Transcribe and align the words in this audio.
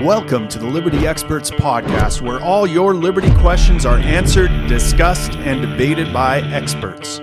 Welcome 0.00 0.46
to 0.48 0.58
the 0.58 0.66
Liberty 0.66 1.06
Experts 1.06 1.50
Podcast, 1.50 2.20
where 2.20 2.38
all 2.38 2.66
your 2.66 2.94
liberty 2.94 3.32
questions 3.36 3.86
are 3.86 3.96
answered, 3.96 4.50
discussed, 4.68 5.32
and 5.36 5.62
debated 5.62 6.12
by 6.12 6.40
experts. 6.40 7.18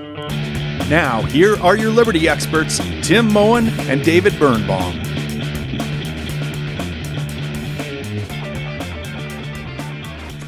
Now, 0.89 1.21
here 1.21 1.55
are 1.62 1.78
your 1.78 1.91
liberty 1.91 2.28
experts, 2.28 2.79
Tim 3.07 3.31
Moen 3.31 3.67
and 3.81 4.04
David 4.04 4.39
Birnbaum. 4.39 4.94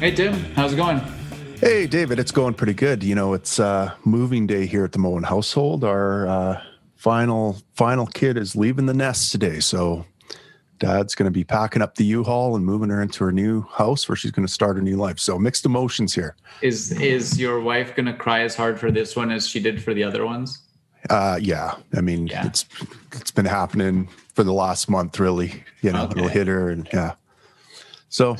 Hey, 0.00 0.12
Tim, 0.12 0.34
how's 0.56 0.72
it 0.72 0.76
going? 0.76 0.98
Hey, 1.60 1.86
David, 1.86 2.18
it's 2.18 2.32
going 2.32 2.54
pretty 2.54 2.74
good. 2.74 3.04
You 3.04 3.14
know, 3.14 3.34
it's 3.34 3.60
uh, 3.60 3.94
moving 4.04 4.48
day 4.48 4.66
here 4.66 4.84
at 4.84 4.90
the 4.90 4.98
Moen 4.98 5.22
household. 5.22 5.84
Our 5.84 6.26
uh, 6.26 6.62
final 6.96 7.58
final 7.74 8.06
kid 8.06 8.36
is 8.36 8.56
leaving 8.56 8.86
the 8.86 8.94
nest 8.94 9.30
today, 9.30 9.60
so 9.60 10.04
dad's 10.78 11.14
going 11.14 11.24
to 11.24 11.30
be 11.30 11.44
packing 11.44 11.82
up 11.82 11.94
the 11.94 12.04
U-Haul 12.04 12.56
and 12.56 12.64
moving 12.64 12.90
her 12.90 13.02
into 13.02 13.24
her 13.24 13.32
new 13.32 13.62
house 13.62 14.08
where 14.08 14.16
she's 14.16 14.30
going 14.30 14.46
to 14.46 14.52
start 14.52 14.76
a 14.76 14.82
new 14.82 14.96
life. 14.96 15.18
So 15.18 15.38
mixed 15.38 15.64
emotions 15.64 16.14
here. 16.14 16.36
Is 16.62 16.92
is 17.00 17.38
your 17.38 17.60
wife 17.60 17.94
going 17.94 18.06
to 18.06 18.14
cry 18.14 18.40
as 18.40 18.54
hard 18.54 18.78
for 18.78 18.90
this 18.90 19.16
one 19.16 19.30
as 19.30 19.46
she 19.46 19.60
did 19.60 19.82
for 19.82 19.94
the 19.94 20.04
other 20.04 20.24
ones? 20.24 20.62
Uh, 21.10 21.38
yeah. 21.40 21.74
I 21.96 22.00
mean, 22.00 22.26
yeah. 22.26 22.46
it's 22.46 22.66
it's 23.12 23.30
been 23.30 23.46
happening 23.46 24.08
for 24.34 24.44
the 24.44 24.52
last 24.52 24.88
month, 24.88 25.18
really. 25.20 25.64
You 25.82 25.92
know, 25.92 26.04
okay. 26.04 26.18
it'll 26.18 26.28
hit 26.28 26.46
her, 26.46 26.68
and 26.70 26.88
yeah. 26.92 27.14
So 28.08 28.36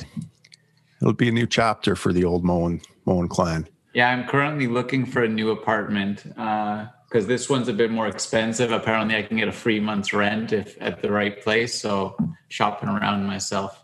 it'll 1.01 1.15
be 1.15 1.29
a 1.29 1.33
new 1.33 1.47
chapter 1.47 1.97
for 1.97 2.13
the 2.13 2.25
old 2.25 2.45
Moen 2.45 2.81
Moen 3.05 3.29
clan. 3.29 3.69
Yeah, 3.95 4.11
I'm 4.11 4.27
currently 4.27 4.67
looking 4.67 5.07
for 5.07 5.23
a 5.23 5.29
new 5.29 5.51
apartment. 5.51 6.25
Uh, 6.37 6.87
because 7.17 7.27
this 7.27 7.49
one's 7.49 7.67
a 7.69 7.73
bit 7.73 7.91
more 7.91 8.09
expensive. 8.09 8.73
Apparently, 8.73 9.17
I 9.17 9.23
can 9.23 9.39
get 9.39 9.49
a 9.49 9.53
free 9.53 9.81
month's 9.81 10.13
rent 10.13 10.53
if 10.53 10.77
at 10.83 11.01
the 11.01 11.11
right 11.11 11.43
place. 11.43 11.75
So 11.75 12.15
shopping 12.49 12.91
around 12.91 13.25
myself. 13.25 13.83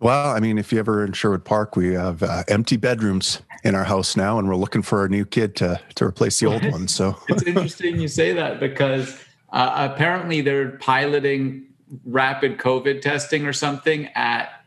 Well, 0.00 0.28
I 0.28 0.38
mean, 0.38 0.58
if 0.58 0.70
you 0.70 0.78
ever 0.78 1.02
in 1.02 1.14
Sherwood 1.14 1.46
Park, 1.46 1.76
we 1.76 1.94
have 1.94 2.22
uh, 2.22 2.42
empty 2.48 2.76
bedrooms 2.76 3.40
in 3.64 3.74
our 3.74 3.84
house 3.84 4.18
now, 4.18 4.38
and 4.38 4.46
we're 4.46 4.56
looking 4.56 4.82
for 4.82 5.06
a 5.06 5.08
new 5.08 5.24
kid 5.24 5.56
to 5.56 5.80
to 5.94 6.04
replace 6.04 6.40
the 6.40 6.46
old 6.46 6.62
one. 6.70 6.88
So 6.88 7.16
it's 7.30 7.42
interesting 7.44 7.98
you 7.98 8.08
say 8.08 8.34
that 8.34 8.60
because 8.60 9.18
uh, 9.50 9.88
apparently 9.90 10.42
they're 10.42 10.72
piloting 10.72 11.68
rapid 12.04 12.58
COVID 12.58 13.00
testing 13.00 13.46
or 13.46 13.54
something 13.54 14.08
at 14.08 14.62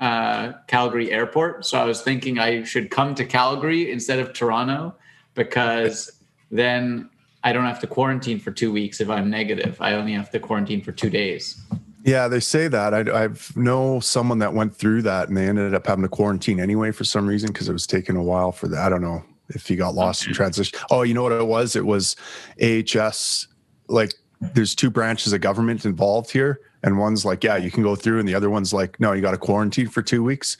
uh, 0.00 0.54
Calgary 0.66 1.12
Airport. 1.12 1.64
So 1.64 1.78
I 1.78 1.84
was 1.84 2.02
thinking 2.02 2.40
I 2.40 2.64
should 2.64 2.90
come 2.90 3.14
to 3.14 3.24
Calgary 3.24 3.92
instead 3.92 4.18
of 4.18 4.32
Toronto 4.32 4.96
because 5.34 6.10
then 6.54 7.10
I 7.42 7.52
don't 7.52 7.64
have 7.64 7.80
to 7.80 7.86
quarantine 7.86 8.38
for 8.38 8.50
two 8.50 8.72
weeks 8.72 9.00
if 9.00 9.10
I'm 9.10 9.28
negative. 9.28 9.76
I 9.80 9.94
only 9.94 10.12
have 10.12 10.30
to 10.30 10.40
quarantine 10.40 10.82
for 10.82 10.92
two 10.92 11.10
days. 11.10 11.60
Yeah, 12.04 12.28
they 12.28 12.40
say 12.40 12.68
that. 12.68 12.94
I, 12.94 13.24
I've 13.24 13.54
know 13.56 13.98
someone 14.00 14.38
that 14.38 14.52
went 14.52 14.76
through 14.76 15.02
that 15.02 15.28
and 15.28 15.36
they 15.36 15.48
ended 15.48 15.74
up 15.74 15.86
having 15.86 16.02
to 16.02 16.08
quarantine 16.08 16.60
anyway 16.60 16.92
for 16.92 17.04
some 17.04 17.26
reason 17.26 17.48
because 17.48 17.68
it 17.68 17.72
was 17.72 17.86
taking 17.86 18.16
a 18.16 18.22
while 18.22 18.52
for 18.52 18.68
that. 18.68 18.78
I 18.78 18.88
don't 18.88 19.02
know 19.02 19.24
if 19.48 19.66
he 19.66 19.76
got 19.76 19.94
lost 19.94 20.22
okay. 20.22 20.30
in 20.30 20.34
transition. 20.34 20.78
Oh, 20.90 21.02
you 21.02 21.12
know 21.12 21.22
what 21.22 21.32
it 21.32 21.46
was? 21.46 21.76
It 21.76 21.84
was 21.84 22.16
AHS. 22.62 23.48
Like, 23.88 24.14
there's 24.52 24.74
two 24.74 24.90
branches 24.90 25.32
of 25.32 25.40
government 25.40 25.84
involved 25.84 26.30
here, 26.30 26.60
and 26.82 26.98
one's 26.98 27.24
like, 27.24 27.42
yeah, 27.42 27.56
you 27.56 27.70
can 27.70 27.82
go 27.82 27.96
through, 27.96 28.18
and 28.18 28.28
the 28.28 28.34
other 28.34 28.50
one's 28.50 28.72
like, 28.72 29.00
no, 29.00 29.12
you 29.12 29.22
got 29.22 29.30
to 29.30 29.38
quarantine 29.38 29.88
for 29.88 30.02
two 30.02 30.22
weeks. 30.22 30.56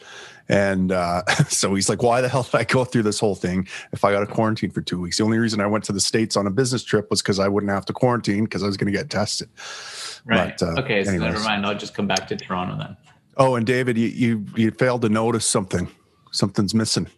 And 0.49 0.93
uh, 0.93 1.25
so 1.49 1.75
he's 1.75 1.89
like, 1.89 2.03
why 2.03 2.21
the 2.21 2.29
hell 2.29 2.43
did 2.43 2.55
I 2.55 2.65
go 2.65 2.85
through 2.85 3.03
this 3.03 3.19
whole 3.19 3.35
thing 3.35 3.69
if 3.93 4.05
I 4.05 4.13
got 4.13 4.23
a 4.23 4.27
quarantine 4.27 4.71
for 4.71 4.81
two 4.81 5.01
weeks? 5.01 5.19
The 5.19 5.25
only 5.25 5.39
reason 5.39 5.61
I 5.61 5.67
went 5.67 5.85
to 5.85 5.93
the 5.93 6.01
States 6.01 6.37
on 6.37 6.47
a 6.47 6.51
business 6.51 6.85
trip 6.85 7.11
was 7.11 7.23
because 7.23 7.39
I 7.39 7.49
wouldn't 7.49 7.73
have 7.73 7.85
to 7.87 7.93
quarantine 7.93 8.45
because 8.45 8.63
I 8.63 8.67
was 8.67 8.77
going 8.77 8.93
to 8.93 8.99
get 8.99 9.11
tested. 9.11 9.49
Right. 10.25 10.57
But, 10.59 10.67
uh, 10.67 10.81
okay. 10.83 11.05
So 11.05 11.11
anyways. 11.11 11.35
never 11.35 11.45
mind. 11.45 11.67
I'll 11.67 11.75
just 11.75 11.95
come 11.95 12.07
back 12.07 12.27
to 12.29 12.37
Toronto 12.37 12.77
then. 12.77 12.97
Oh, 13.37 13.57
and 13.57 13.67
David, 13.67 13.99
you, 13.99 14.09
you, 14.09 14.47
you 14.57 14.71
failed 14.71 15.03
to 15.03 15.09
notice 15.09 15.47
something. 15.47 15.89
Something's 16.31 16.75
missing. 16.75 17.09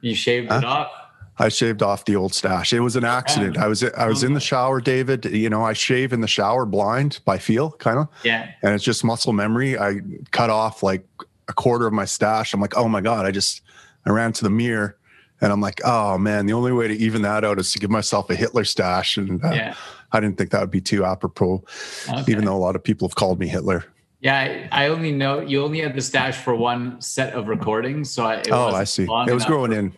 You 0.00 0.14
shaved 0.14 0.50
huh? 0.50 0.58
it 0.58 0.64
off? 0.64 0.90
I 1.38 1.48
shaved 1.48 1.82
off 1.82 2.04
the 2.04 2.16
old 2.16 2.34
stash. 2.34 2.72
It 2.72 2.80
was 2.80 2.94
an 2.94 3.04
accident. 3.04 3.56
I 3.56 3.66
was 3.66 3.82
I 3.82 4.06
was 4.06 4.22
in 4.22 4.34
the 4.34 4.40
shower, 4.40 4.80
David. 4.80 5.24
You 5.24 5.48
know, 5.48 5.64
I 5.64 5.72
shave 5.72 6.12
in 6.12 6.20
the 6.20 6.28
shower 6.28 6.66
blind 6.66 7.20
by 7.24 7.38
feel, 7.38 7.72
kind 7.72 7.98
of. 7.98 8.08
Yeah. 8.22 8.50
And 8.62 8.74
it's 8.74 8.84
just 8.84 9.02
muscle 9.02 9.32
memory. 9.32 9.78
I 9.78 10.00
cut 10.30 10.50
off 10.50 10.82
like 10.82 11.06
a 11.48 11.52
quarter 11.52 11.86
of 11.86 11.92
my 11.92 12.04
stash. 12.04 12.52
I'm 12.52 12.60
like, 12.60 12.76
oh 12.76 12.88
my 12.88 13.00
God, 13.00 13.24
I 13.24 13.30
just, 13.30 13.62
I 14.06 14.10
ran 14.10 14.32
to 14.34 14.44
the 14.44 14.50
mirror 14.50 14.96
and 15.40 15.52
I'm 15.52 15.60
like, 15.60 15.80
oh 15.84 16.18
man, 16.18 16.46
the 16.46 16.52
only 16.52 16.72
way 16.72 16.88
to 16.88 16.94
even 16.94 17.22
that 17.22 17.44
out 17.44 17.58
is 17.58 17.72
to 17.72 17.78
give 17.78 17.90
myself 17.90 18.30
a 18.30 18.34
Hitler 18.34 18.64
stash. 18.64 19.16
And 19.16 19.44
uh, 19.44 19.50
yeah. 19.50 19.74
I 20.12 20.20
didn't 20.20 20.38
think 20.38 20.50
that 20.50 20.60
would 20.60 20.70
be 20.70 20.80
too 20.80 21.04
apropos, 21.04 21.64
okay. 22.08 22.24
even 22.30 22.44
though 22.44 22.56
a 22.56 22.58
lot 22.58 22.76
of 22.76 22.84
people 22.84 23.08
have 23.08 23.14
called 23.14 23.40
me 23.40 23.48
Hitler. 23.48 23.84
Yeah, 24.20 24.68
I, 24.70 24.86
only 24.86 25.10
know 25.10 25.40
you 25.40 25.64
only 25.64 25.80
had 25.80 25.96
the 25.96 26.00
stash 26.00 26.36
for 26.36 26.54
one 26.54 27.00
set 27.00 27.32
of 27.32 27.48
recordings, 27.48 28.08
so 28.08 28.24
I, 28.24 28.40
oh, 28.52 28.68
I 28.68 28.84
see. 28.84 29.02
It 29.02 29.34
was 29.34 29.44
growing 29.44 29.72
in. 29.72 29.92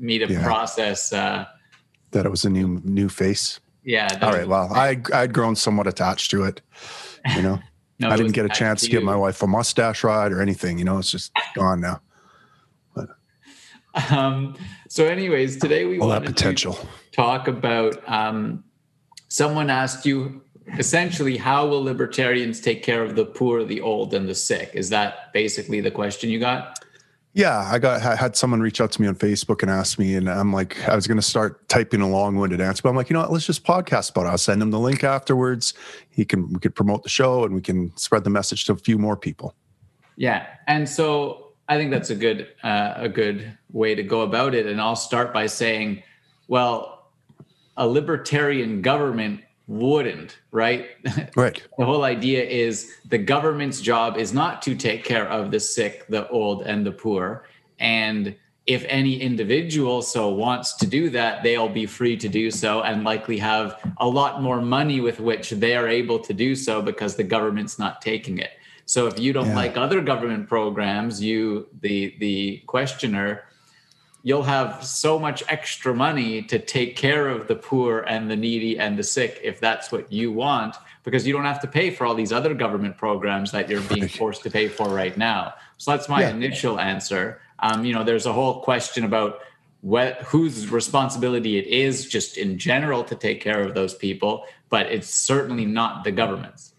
Me 0.00 0.18
to 0.18 0.26
yeah. 0.26 0.42
process 0.42 1.12
uh, 1.12 1.46
that 2.10 2.26
it 2.26 2.30
was 2.30 2.44
a 2.44 2.50
new 2.50 2.80
new 2.84 3.08
face. 3.08 3.60
Yeah. 3.84 4.08
All 4.22 4.32
right. 4.32 4.48
Well, 4.48 4.72
I 4.72 5.00
I'd 5.12 5.32
grown 5.32 5.56
somewhat 5.56 5.86
attached 5.86 6.30
to 6.32 6.44
it. 6.44 6.60
You 7.36 7.42
know. 7.42 7.60
No, 8.00 8.08
I 8.08 8.16
didn't 8.16 8.32
get 8.32 8.46
a 8.46 8.48
chance 8.48 8.80
to, 8.80 8.86
to 8.86 8.92
give 8.92 9.02
my 9.02 9.14
wife 9.14 9.42
a 9.42 9.46
mustache 9.46 10.02
ride 10.02 10.32
or 10.32 10.40
anything. 10.40 10.78
You 10.78 10.86
know, 10.86 10.96
it's 10.96 11.10
just 11.10 11.32
gone 11.54 11.82
now. 11.82 12.00
But. 12.94 13.10
Um, 14.10 14.56
so, 14.88 15.04
anyways, 15.04 15.58
today 15.58 15.84
we 15.84 16.00
All 16.00 16.08
want 16.08 16.24
potential. 16.24 16.72
to 16.72 16.88
talk 17.12 17.46
about. 17.46 17.96
Um, 18.08 18.64
someone 19.28 19.68
asked 19.68 20.06
you 20.06 20.40
essentially, 20.78 21.36
how 21.36 21.66
will 21.66 21.82
libertarians 21.82 22.60
take 22.60 22.82
care 22.82 23.02
of 23.02 23.16
the 23.16 23.24
poor, 23.24 23.64
the 23.64 23.80
old, 23.80 24.14
and 24.14 24.28
the 24.28 24.34
sick? 24.34 24.70
Is 24.74 24.88
that 24.90 25.32
basically 25.32 25.80
the 25.80 25.90
question 25.90 26.30
you 26.30 26.38
got? 26.38 26.78
Yeah, 27.32 27.68
I 27.70 27.78
got 27.78 28.02
I 28.02 28.16
had 28.16 28.36
someone 28.36 28.60
reach 28.60 28.80
out 28.80 28.90
to 28.92 29.00
me 29.00 29.06
on 29.06 29.14
Facebook 29.14 29.62
and 29.62 29.70
ask 29.70 29.98
me, 30.00 30.16
and 30.16 30.28
I'm 30.28 30.52
like, 30.52 30.88
I 30.88 30.96
was 30.96 31.06
going 31.06 31.16
to 31.16 31.22
start 31.22 31.68
typing 31.68 32.00
a 32.00 32.08
long-winded 32.08 32.60
answer, 32.60 32.82
but 32.82 32.88
I'm 32.88 32.96
like, 32.96 33.08
you 33.08 33.14
know 33.14 33.20
what? 33.20 33.32
Let's 33.32 33.46
just 33.46 33.64
podcast 33.64 34.10
about 34.10 34.26
it. 34.26 34.30
I'll 34.30 34.38
send 34.38 34.60
him 34.60 34.72
the 34.72 34.80
link 34.80 35.04
afterwards. 35.04 35.74
He 36.10 36.24
can 36.24 36.52
we 36.52 36.58
could 36.58 36.74
promote 36.74 37.04
the 37.04 37.08
show, 37.08 37.44
and 37.44 37.54
we 37.54 37.60
can 37.60 37.96
spread 37.96 38.24
the 38.24 38.30
message 38.30 38.64
to 38.64 38.72
a 38.72 38.76
few 38.76 38.98
more 38.98 39.16
people. 39.16 39.54
Yeah, 40.16 40.46
and 40.66 40.88
so 40.88 41.52
I 41.68 41.76
think 41.76 41.92
that's 41.92 42.10
a 42.10 42.16
good 42.16 42.48
uh, 42.64 42.94
a 42.96 43.08
good 43.08 43.56
way 43.70 43.94
to 43.94 44.02
go 44.02 44.22
about 44.22 44.54
it. 44.54 44.66
And 44.66 44.80
I'll 44.80 44.96
start 44.96 45.32
by 45.32 45.46
saying, 45.46 46.02
well, 46.48 47.12
a 47.76 47.86
libertarian 47.86 48.82
government 48.82 49.42
wouldn't, 49.70 50.40
right? 50.50 50.88
Right. 51.36 51.62
the 51.78 51.84
whole 51.84 52.02
idea 52.02 52.42
is 52.42 52.92
the 53.08 53.18
government's 53.18 53.80
job 53.80 54.18
is 54.18 54.34
not 54.34 54.62
to 54.62 54.74
take 54.74 55.04
care 55.04 55.28
of 55.28 55.52
the 55.52 55.60
sick, 55.60 56.08
the 56.08 56.28
old, 56.28 56.62
and 56.62 56.84
the 56.84 56.90
poor. 56.90 57.46
And 57.78 58.34
if 58.66 58.84
any 58.88 59.20
individual 59.20 60.02
so 60.02 60.28
wants 60.28 60.74
to 60.74 60.86
do 60.88 61.08
that, 61.10 61.44
they'll 61.44 61.68
be 61.68 61.86
free 61.86 62.16
to 62.16 62.28
do 62.28 62.50
so 62.50 62.82
and 62.82 63.04
likely 63.04 63.38
have 63.38 63.80
a 63.98 64.08
lot 64.08 64.42
more 64.42 64.60
money 64.60 65.00
with 65.00 65.20
which 65.20 65.50
they 65.50 65.76
are 65.76 65.86
able 65.86 66.18
to 66.18 66.34
do 66.34 66.56
so 66.56 66.82
because 66.82 67.14
the 67.14 67.22
government's 67.22 67.78
not 67.78 68.02
taking 68.02 68.38
it. 68.38 68.50
So 68.86 69.06
if 69.06 69.20
you 69.20 69.32
don't 69.32 69.50
yeah. 69.50 69.54
like 69.54 69.76
other 69.76 70.00
government 70.00 70.48
programs, 70.48 71.22
you 71.22 71.68
the 71.80 72.16
the 72.18 72.64
questioner 72.66 73.44
you'll 74.22 74.42
have 74.42 74.84
so 74.84 75.18
much 75.18 75.42
extra 75.48 75.94
money 75.94 76.42
to 76.42 76.58
take 76.58 76.96
care 76.96 77.28
of 77.28 77.48
the 77.48 77.54
poor 77.54 78.00
and 78.00 78.30
the 78.30 78.36
needy 78.36 78.78
and 78.78 78.98
the 78.98 79.02
sick 79.02 79.40
if 79.42 79.60
that's 79.60 79.90
what 79.90 80.10
you 80.12 80.30
want 80.30 80.76
because 81.04 81.26
you 81.26 81.32
don't 81.32 81.44
have 81.44 81.60
to 81.60 81.66
pay 81.66 81.90
for 81.90 82.06
all 82.06 82.14
these 82.14 82.32
other 82.32 82.54
government 82.54 82.96
programs 82.96 83.50
that 83.52 83.68
you're 83.68 83.80
being 83.82 84.08
forced 84.08 84.42
to 84.42 84.50
pay 84.50 84.68
for 84.68 84.88
right 84.88 85.16
now. 85.16 85.54
So 85.78 85.92
that's 85.92 86.08
my 86.08 86.20
yeah. 86.20 86.30
initial 86.30 86.78
answer. 86.78 87.40
Um, 87.60 87.84
you 87.84 87.92
know 87.92 88.04
there's 88.04 88.26
a 88.26 88.32
whole 88.32 88.60
question 88.60 89.04
about 89.04 89.40
what 89.82 90.22
whose 90.22 90.70
responsibility 90.70 91.58
it 91.58 91.66
is 91.66 92.06
just 92.06 92.36
in 92.36 92.58
general 92.58 93.02
to 93.04 93.14
take 93.14 93.40
care 93.40 93.62
of 93.62 93.74
those 93.74 93.94
people 93.94 94.44
but 94.68 94.86
it's 94.86 95.08
certainly 95.08 95.64
not 95.64 96.04
the 96.04 96.12
government's 96.12 96.74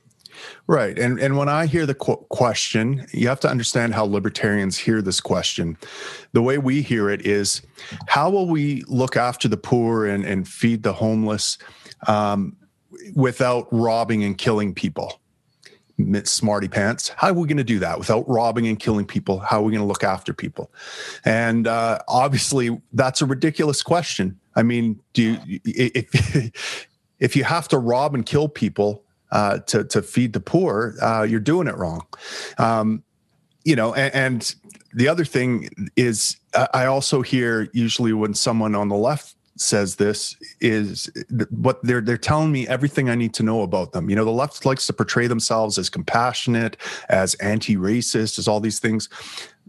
Right. 0.68 0.98
And 0.98 1.20
and 1.20 1.38
when 1.38 1.50
I 1.50 1.66
hear 1.66 1.86
the 1.86 1.96
qu- 1.96 2.26
question, 2.30 3.06
you 3.12 3.28
have 3.28 3.40
to 3.42 3.50
understand 3.50 3.94
how 3.94 4.06
libertarians 4.06 4.78
hear 4.78 5.02
this 5.02 5.20
question. 5.20 5.78
The 6.34 6.42
way 6.42 6.58
we 6.58 6.82
hear 6.82 7.10
it 7.10 7.26
is 7.26 7.62
how 8.08 8.30
will 8.30 8.48
we 8.48 8.84
look 8.88 9.18
after 9.18 9.48
the 9.48 9.58
poor 9.58 10.06
and, 10.06 10.26
and 10.26 10.48
feed 10.48 10.84
the 10.84 10.94
homeless 10.94 11.58
um, 12.08 12.56
without 13.16 13.68
robbing 13.72 14.24
and 14.24 14.38
killing 14.38 14.74
people? 14.74 15.20
Smarty 16.24 16.68
pants. 16.68 17.10
How 17.10 17.30
are 17.30 17.34
we 17.34 17.48
going 17.48 17.58
to 17.58 17.64
do 17.64 17.78
that 17.80 18.00
without 18.00 18.28
robbing 18.28 18.68
and 18.68 18.80
killing 18.80 19.06
people? 19.06 19.40
How 19.40 19.60
are 19.60 19.64
we 19.64 19.72
going 19.72 19.84
to 19.84 19.88
look 19.88 20.04
after 20.04 20.34
people? 20.34 20.72
And 21.26 21.68
uh, 21.68 22.00
obviously, 22.08 22.82
that's 22.94 23.22
a 23.22 23.26
ridiculous 23.26 23.84
question. 23.84 24.40
I 24.56 24.64
mean, 24.64 25.00
do 25.14 25.38
you, 25.46 25.60
if 25.64 26.52
if 27.22 27.36
you 27.36 27.44
have 27.46 27.68
to 27.70 27.78
rob 27.78 28.16
and 28.16 28.26
kill 28.26 28.50
people, 28.50 29.01
uh, 29.32 29.60
to 29.60 29.84
to 29.86 30.02
feed 30.02 30.34
the 30.34 30.40
poor, 30.40 30.96
uh, 31.02 31.24
you're 31.24 31.40
doing 31.40 31.68
it 31.68 31.78
wrong. 31.78 32.06
Um, 32.58 33.04
you 33.64 33.76
know, 33.76 33.94
and, 33.94 34.14
and, 34.16 34.56
the 34.94 35.08
other 35.08 35.24
thing 35.24 35.70
is, 35.96 36.36
I 36.74 36.86
also 36.86 37.22
hear 37.22 37.70
usually 37.72 38.12
when 38.12 38.34
someone 38.34 38.76
on 38.76 38.90
the 38.90 38.98
left 38.98 39.36
says 39.56 39.96
this 39.96 40.36
is 40.60 41.10
what 41.50 41.82
they're 41.84 42.02
they're 42.02 42.18
telling 42.18 42.52
me 42.52 42.68
everything 42.68 43.10
I 43.10 43.16
need 43.16 43.34
to 43.36 43.44
know 43.44 43.62
about 43.62 43.94
them. 43.94 44.10
You 44.10 44.16
know, 44.16 44.26
the 44.26 44.32
left 44.32 44.66
likes 44.66 44.88
to 44.88 44.94
portray 44.94 45.28
themselves 45.28 45.78
as 45.78 45.90
compassionate, 45.90 46.78
as 47.10 47.36
anti-racist, 47.36 48.38
as 48.38 48.48
all 48.48 48.60
these 48.60 48.80
things. 48.80 49.08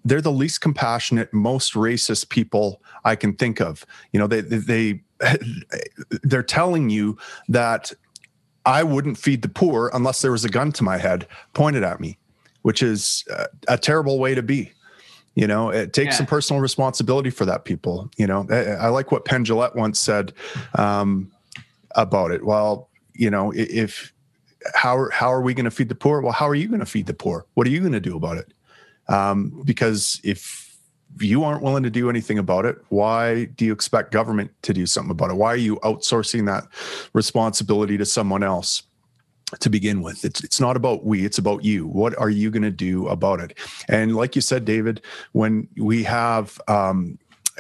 They're 0.04 0.20
the 0.20 0.32
least 0.32 0.60
compassionate, 0.60 1.32
most 1.32 1.74
racist 1.74 2.28
people 2.28 2.82
I 3.04 3.14
can 3.14 3.34
think 3.34 3.60
of. 3.60 3.86
You 4.12 4.18
know, 4.18 4.26
they 4.26 4.40
they, 4.40 4.58
they 4.58 5.00
they're 6.22 6.42
telling 6.42 6.90
you 6.90 7.18
that 7.48 7.92
I 8.64 8.82
wouldn't 8.82 9.18
feed 9.18 9.42
the 9.42 9.48
poor 9.48 9.90
unless 9.92 10.22
there 10.22 10.32
was 10.32 10.44
a 10.44 10.48
gun 10.48 10.72
to 10.72 10.84
my 10.84 10.98
head 10.98 11.26
pointed 11.52 11.82
at 11.82 12.00
me, 12.00 12.18
which 12.62 12.82
is 12.82 13.24
a, 13.30 13.46
a 13.68 13.78
terrible 13.78 14.18
way 14.18 14.34
to 14.34 14.42
be. 14.42 14.72
You 15.34 15.46
know, 15.46 15.70
it 15.70 15.94
takes 15.94 16.12
yeah. 16.12 16.18
some 16.18 16.26
personal 16.26 16.60
responsibility 16.60 17.30
for 17.30 17.46
that. 17.46 17.64
People, 17.64 18.10
you 18.18 18.26
know, 18.26 18.46
I, 18.50 18.86
I 18.86 18.88
like 18.88 19.10
what 19.10 19.24
Penn 19.24 19.44
Jillette 19.44 19.74
once 19.74 19.98
said 19.98 20.34
um, 20.74 21.32
about 21.94 22.32
it. 22.32 22.44
Well, 22.44 22.90
you 23.14 23.30
know, 23.30 23.50
if 23.56 24.12
how 24.74 25.08
how 25.10 25.32
are 25.32 25.40
we 25.40 25.54
going 25.54 25.64
to 25.64 25.70
feed 25.70 25.88
the 25.88 25.94
poor? 25.94 26.20
Well, 26.20 26.32
how 26.32 26.46
are 26.46 26.54
you 26.54 26.68
going 26.68 26.80
to 26.80 26.86
feed 26.86 27.06
the 27.06 27.14
poor? 27.14 27.46
What 27.54 27.66
are 27.66 27.70
you 27.70 27.80
going 27.80 27.92
to 27.92 28.00
do 28.00 28.14
about 28.14 28.36
it? 28.36 28.52
Um, 29.08 29.62
because 29.64 30.20
if 30.22 30.61
you 31.20 31.44
aren't 31.44 31.62
willing 31.62 31.82
to 31.82 31.90
do 31.90 32.08
anything 32.08 32.38
about 32.38 32.64
it, 32.64 32.78
why 32.88 33.44
do 33.44 33.64
you 33.64 33.72
expect 33.72 34.12
government 34.12 34.50
to 34.62 34.72
do 34.72 34.86
something 34.86 35.10
about 35.10 35.30
it? 35.30 35.34
Why 35.34 35.48
are 35.48 35.56
you 35.56 35.76
outsourcing 35.76 36.46
that 36.46 36.64
responsibility 37.12 37.98
to 37.98 38.06
someone 38.06 38.42
else? 38.42 38.82
to 39.60 39.68
begin 39.68 40.00
with. 40.00 40.24
It's 40.24 40.42
it's 40.42 40.60
not 40.60 40.76
about 40.76 41.04
we, 41.04 41.26
it's 41.26 41.36
about 41.36 41.62
you. 41.62 41.86
What 41.86 42.18
are 42.18 42.30
you 42.30 42.50
going 42.50 42.62
to 42.62 42.70
do 42.70 43.06
about 43.08 43.38
it? 43.38 43.58
And 43.86 44.16
like 44.16 44.34
you 44.34 44.40
said, 44.40 44.64
David, 44.64 45.02
when 45.32 45.68
we 45.76 46.04
have 46.04 46.58
um, 46.68 47.18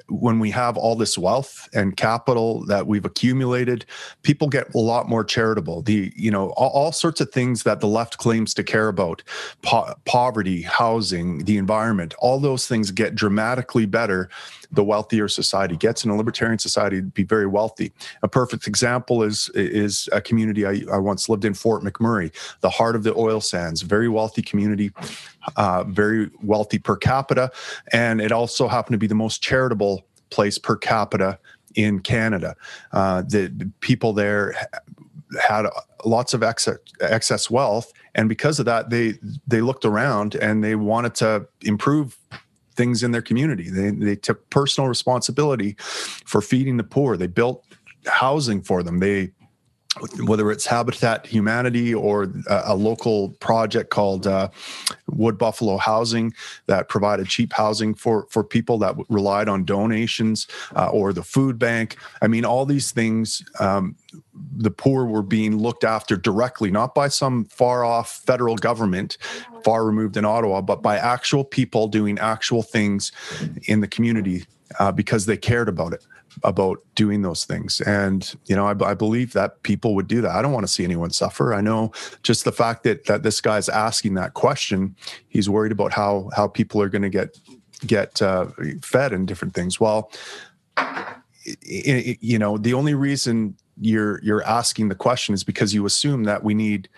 when 0.08 0.38
we 0.38 0.50
have 0.50 0.76
all 0.76 0.96
this 0.96 1.16
wealth 1.18 1.68
and 1.72 1.96
capital 1.96 2.64
that 2.66 2.86
we've 2.86 3.04
accumulated, 3.04 3.84
people 4.22 4.48
get 4.48 4.72
a 4.74 4.78
lot 4.78 5.08
more 5.08 5.24
charitable. 5.24 5.82
The 5.82 6.12
you 6.16 6.30
know 6.30 6.50
all, 6.50 6.70
all 6.70 6.92
sorts 6.92 7.20
of 7.20 7.30
things 7.30 7.62
that 7.62 7.80
the 7.80 7.88
left 7.88 8.18
claims 8.18 8.54
to 8.54 8.64
care 8.64 8.88
about, 8.88 9.22
po- 9.62 9.94
poverty, 10.04 10.62
housing, 10.62 11.44
the 11.44 11.56
environment, 11.56 12.14
all 12.18 12.38
those 12.38 12.66
things 12.66 12.90
get 12.90 13.14
dramatically 13.14 13.86
better 13.86 14.28
the 14.72 14.82
wealthier 14.82 15.28
society 15.28 15.76
gets. 15.76 16.04
In 16.04 16.10
a 16.10 16.16
libertarian 16.16 16.58
society, 16.58 16.96
to 16.96 17.02
be 17.02 17.22
very 17.22 17.46
wealthy. 17.46 17.92
A 18.22 18.28
perfect 18.28 18.66
example 18.66 19.22
is 19.22 19.50
is 19.54 20.08
a 20.12 20.20
community 20.20 20.66
I, 20.66 20.82
I 20.92 20.98
once 20.98 21.28
lived 21.28 21.44
in, 21.44 21.54
Fort 21.54 21.82
McMurray, 21.82 22.32
the 22.60 22.70
heart 22.70 22.96
of 22.96 23.02
the 23.02 23.14
oil 23.14 23.40
sands, 23.40 23.82
very 23.82 24.08
wealthy 24.08 24.42
community, 24.42 24.90
uh, 25.56 25.84
very 25.84 26.30
wealthy 26.42 26.78
per 26.78 26.96
capita, 26.96 27.50
and 27.92 28.20
it 28.20 28.32
also 28.32 28.68
happened 28.68 28.94
to 28.94 28.98
be 28.98 29.06
the 29.06 29.14
most 29.14 29.42
charitable 29.42 30.04
place 30.30 30.58
per 30.58 30.76
capita 30.76 31.38
in 31.74 32.00
Canada. 32.00 32.56
Uh, 32.92 33.22
the, 33.22 33.48
the 33.48 33.70
people 33.80 34.12
there 34.12 34.54
had 35.40 35.66
lots 36.04 36.34
of 36.34 36.42
excess, 36.42 36.78
excess 37.00 37.50
wealth 37.50 37.92
and 38.14 38.28
because 38.28 38.58
of 38.58 38.66
that 38.66 38.90
they 38.90 39.14
they 39.46 39.60
looked 39.60 39.84
around 39.84 40.34
and 40.34 40.62
they 40.62 40.74
wanted 40.74 41.14
to 41.14 41.46
improve 41.62 42.18
things 42.74 43.02
in 43.02 43.12
their 43.12 43.22
community. 43.22 43.70
They, 43.70 43.90
they 43.90 44.16
took 44.16 44.48
personal 44.50 44.88
responsibility 44.88 45.76
for 45.78 46.40
feeding 46.40 46.76
the 46.76 46.84
poor. 46.84 47.16
They 47.16 47.26
built 47.26 47.64
housing 48.06 48.62
for 48.62 48.82
them. 48.82 48.98
They 48.98 49.32
whether 50.24 50.50
it's 50.50 50.64
Habitat 50.64 51.26
Humanity 51.26 51.94
or 51.94 52.32
a, 52.48 52.62
a 52.66 52.74
local 52.74 53.30
project 53.40 53.90
called 53.90 54.26
uh, 54.26 54.48
Wood 55.08 55.36
Buffalo 55.36 55.76
Housing 55.76 56.32
that 56.66 56.88
provided 56.88 57.28
cheap 57.28 57.52
housing 57.52 57.92
for 57.92 58.26
for 58.30 58.42
people 58.42 58.78
that 58.78 58.96
relied 59.10 59.50
on 59.50 59.66
donations 59.66 60.46
uh, 60.74 60.88
or 60.88 61.12
the 61.12 61.22
food 61.22 61.58
bank. 61.58 61.96
I 62.22 62.26
mean, 62.26 62.46
all 62.46 62.64
these 62.64 62.90
things, 62.90 63.42
um, 63.60 63.96
the 64.56 64.70
poor 64.70 65.04
were 65.04 65.22
being 65.22 65.58
looked 65.58 65.84
after 65.84 66.16
directly, 66.16 66.70
not 66.70 66.94
by 66.94 67.08
some 67.08 67.44
far 67.44 67.84
off 67.84 68.22
federal 68.24 68.56
government, 68.56 69.18
far 69.64 69.84
removed 69.84 70.16
in 70.16 70.24
Ottawa, 70.24 70.60
but 70.60 70.82
by 70.82 70.96
actual 70.96 71.44
people 71.44 71.88
doing 71.88 72.18
actual 72.18 72.62
things 72.62 73.12
in 73.64 73.80
the 73.80 73.88
community 73.88 74.44
uh, 74.78 74.92
because 74.92 75.26
they 75.26 75.36
cared 75.36 75.68
about 75.68 75.92
it 75.92 76.04
about 76.42 76.82
doing 76.94 77.22
those 77.22 77.44
things. 77.44 77.80
And, 77.82 78.34
you 78.46 78.56
know, 78.56 78.66
I, 78.66 78.90
I, 78.90 78.94
believe 78.94 79.32
that 79.34 79.62
people 79.62 79.94
would 79.94 80.08
do 80.08 80.20
that. 80.22 80.30
I 80.30 80.42
don't 80.42 80.52
want 80.52 80.66
to 80.66 80.72
see 80.72 80.84
anyone 80.84 81.10
suffer. 81.10 81.54
I 81.54 81.60
know 81.60 81.92
just 82.22 82.44
the 82.44 82.52
fact 82.52 82.84
that, 82.84 83.04
that 83.06 83.22
this 83.22 83.40
guy's 83.40 83.68
asking 83.68 84.14
that 84.14 84.34
question, 84.34 84.96
he's 85.28 85.48
worried 85.48 85.72
about 85.72 85.92
how, 85.92 86.30
how 86.34 86.48
people 86.48 86.80
are 86.80 86.88
going 86.88 87.02
to 87.02 87.10
get, 87.10 87.38
get 87.86 88.22
uh, 88.22 88.46
fed 88.82 89.12
and 89.12 89.28
different 89.28 89.54
things. 89.54 89.78
Well, 89.78 90.10
you 91.62 92.38
know, 92.38 92.56
the 92.56 92.74
only 92.74 92.94
reason 92.94 93.56
you're, 93.80 94.22
you're 94.22 94.44
asking 94.44 94.88
the 94.88 94.94
question 94.94 95.34
is 95.34 95.44
because 95.44 95.74
you 95.74 95.84
assume 95.84 96.24
that 96.24 96.44
we 96.44 96.54
need 96.54 96.88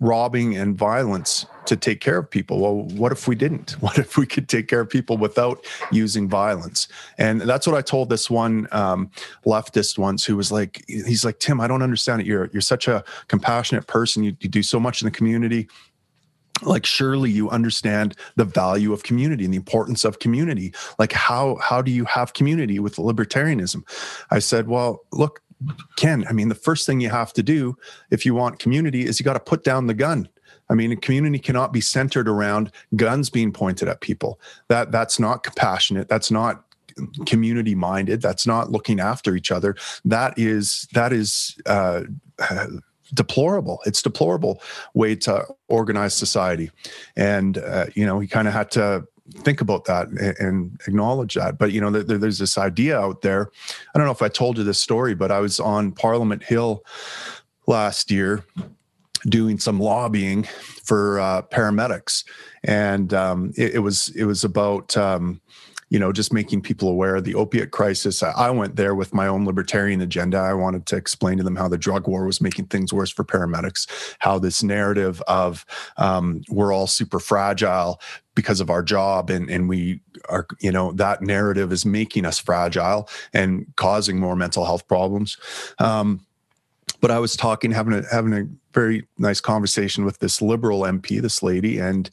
robbing 0.00 0.56
and 0.56 0.76
violence 0.76 1.46
to 1.66 1.76
take 1.76 2.00
care 2.00 2.18
of 2.18 2.30
people. 2.30 2.60
Well, 2.60 2.82
what 2.96 3.12
if 3.12 3.26
we 3.26 3.34
didn't? 3.34 3.76
What 3.84 3.98
if 3.98 4.16
we 4.16 4.26
could 4.26 4.48
take 4.48 4.66
care 4.68 4.80
of 4.80 4.88
people 4.88 5.18
without 5.18 5.64
using 5.92 6.28
violence? 6.28 6.88
And 7.18 7.42
that's 7.42 7.66
what 7.66 7.76
I 7.76 7.82
told 7.82 8.08
this 8.08 8.30
one 8.30 8.66
um, 8.72 9.10
leftist 9.44 9.98
once 9.98 10.24
who 10.24 10.36
was 10.36 10.50
like, 10.50 10.82
he's 10.88 11.24
like, 11.24 11.38
Tim, 11.38 11.60
I 11.60 11.66
don't 11.66 11.82
understand 11.82 12.22
it. 12.22 12.26
You're 12.26 12.48
you're 12.52 12.62
such 12.62 12.88
a 12.88 13.04
compassionate 13.28 13.86
person. 13.86 14.24
You, 14.24 14.36
you 14.40 14.48
do 14.48 14.62
so 14.62 14.80
much 14.80 15.02
in 15.02 15.06
the 15.06 15.10
community 15.10 15.68
like 16.62 16.86
surely 16.86 17.30
you 17.30 17.50
understand 17.50 18.14
the 18.36 18.44
value 18.44 18.92
of 18.92 19.02
community 19.02 19.44
and 19.44 19.52
the 19.52 19.56
importance 19.56 20.04
of 20.04 20.18
community 20.18 20.72
like 20.98 21.12
how 21.12 21.56
how 21.56 21.82
do 21.82 21.90
you 21.90 22.04
have 22.04 22.32
community 22.32 22.78
with 22.78 22.96
libertarianism 22.96 23.82
i 24.30 24.38
said 24.38 24.68
well 24.68 25.00
look 25.12 25.40
Ken, 25.96 26.24
I 26.28 26.32
mean, 26.32 26.48
the 26.48 26.54
first 26.54 26.86
thing 26.86 27.00
you 27.00 27.10
have 27.10 27.32
to 27.34 27.42
do 27.42 27.76
if 28.10 28.24
you 28.24 28.34
want 28.34 28.58
community 28.58 29.06
is 29.06 29.18
you 29.18 29.24
got 29.24 29.34
to 29.34 29.40
put 29.40 29.64
down 29.64 29.86
the 29.86 29.94
gun. 29.94 30.28
I 30.70 30.74
mean, 30.74 30.92
a 30.92 30.96
community 30.96 31.38
cannot 31.38 31.72
be 31.72 31.80
centered 31.80 32.28
around 32.28 32.72
guns 32.96 33.28
being 33.30 33.52
pointed 33.52 33.88
at 33.88 34.00
people. 34.00 34.40
That 34.68 34.92
that's 34.92 35.18
not 35.18 35.42
compassionate. 35.42 36.08
That's 36.08 36.30
not 36.30 36.64
community 37.26 37.74
minded. 37.74 38.22
That's 38.22 38.46
not 38.46 38.70
looking 38.70 39.00
after 39.00 39.36
each 39.36 39.50
other. 39.50 39.76
That 40.04 40.38
is 40.38 40.88
that 40.92 41.12
is 41.12 41.56
uh, 41.66 42.02
deplorable. 43.14 43.80
It's 43.84 44.02
deplorable 44.02 44.62
way 44.94 45.16
to 45.16 45.46
organize 45.68 46.14
society. 46.14 46.70
And 47.16 47.58
uh, 47.58 47.86
you 47.94 48.06
know, 48.06 48.18
he 48.20 48.28
kind 48.28 48.48
of 48.48 48.54
had 48.54 48.70
to 48.72 49.06
think 49.32 49.60
about 49.60 49.84
that 49.86 50.08
and, 50.08 50.78
acknowledge 50.86 51.34
that. 51.34 51.58
But 51.58 51.72
you 51.72 51.80
know, 51.80 51.90
there, 51.90 52.18
there's 52.18 52.38
this 52.38 52.58
idea 52.58 52.98
out 52.98 53.22
there. 53.22 53.50
I 53.94 53.98
don't 53.98 54.06
know 54.06 54.12
if 54.12 54.22
I 54.22 54.28
told 54.28 54.58
you 54.58 54.64
this 54.64 54.80
story, 54.80 55.14
but 55.14 55.30
I 55.30 55.40
was 55.40 55.60
on 55.60 55.92
Parliament 55.92 56.44
Hill 56.44 56.84
last 57.66 58.10
year 58.10 58.44
doing 59.26 59.58
some 59.58 59.80
lobbying 59.80 60.42
for 60.84 61.18
uh, 61.18 61.42
paramedics, 61.42 62.24
and 62.64 63.14
um, 63.14 63.52
it, 63.56 63.76
it, 63.76 63.78
was 63.78 64.08
it 64.10 64.24
was 64.24 64.44
about 64.44 64.96
um, 64.96 65.40
you 65.94 66.00
know, 66.00 66.10
just 66.10 66.32
making 66.32 66.60
people 66.60 66.88
aware 66.88 67.14
of 67.14 67.22
the 67.22 67.36
opiate 67.36 67.70
crisis. 67.70 68.20
I 68.20 68.50
went 68.50 68.74
there 68.74 68.96
with 68.96 69.14
my 69.14 69.28
own 69.28 69.46
libertarian 69.46 70.00
agenda. 70.00 70.38
I 70.38 70.52
wanted 70.52 70.86
to 70.86 70.96
explain 70.96 71.38
to 71.38 71.44
them 71.44 71.54
how 71.54 71.68
the 71.68 71.78
drug 71.78 72.08
war 72.08 72.26
was 72.26 72.40
making 72.40 72.66
things 72.66 72.92
worse 72.92 73.12
for 73.12 73.22
paramedics, 73.22 73.86
how 74.18 74.40
this 74.40 74.64
narrative 74.64 75.22
of 75.28 75.64
um, 75.96 76.42
we're 76.48 76.72
all 76.72 76.88
super 76.88 77.20
fragile 77.20 78.00
because 78.34 78.60
of 78.60 78.70
our 78.70 78.82
job 78.82 79.30
and, 79.30 79.48
and 79.48 79.68
we 79.68 80.00
are, 80.28 80.48
you 80.60 80.72
know, 80.72 80.90
that 80.94 81.22
narrative 81.22 81.70
is 81.70 81.86
making 81.86 82.26
us 82.26 82.40
fragile 82.40 83.08
and 83.32 83.64
causing 83.76 84.18
more 84.18 84.34
mental 84.34 84.64
health 84.64 84.88
problems. 84.88 85.36
Um, 85.78 86.26
but 87.04 87.10
I 87.10 87.18
was 87.18 87.36
talking, 87.36 87.70
having 87.70 87.92
a 87.92 88.02
having 88.10 88.32
a 88.32 88.48
very 88.72 89.06
nice 89.18 89.38
conversation 89.38 90.06
with 90.06 90.20
this 90.20 90.40
liberal 90.40 90.80
MP, 90.84 91.20
this 91.20 91.42
lady, 91.42 91.78
and 91.78 92.08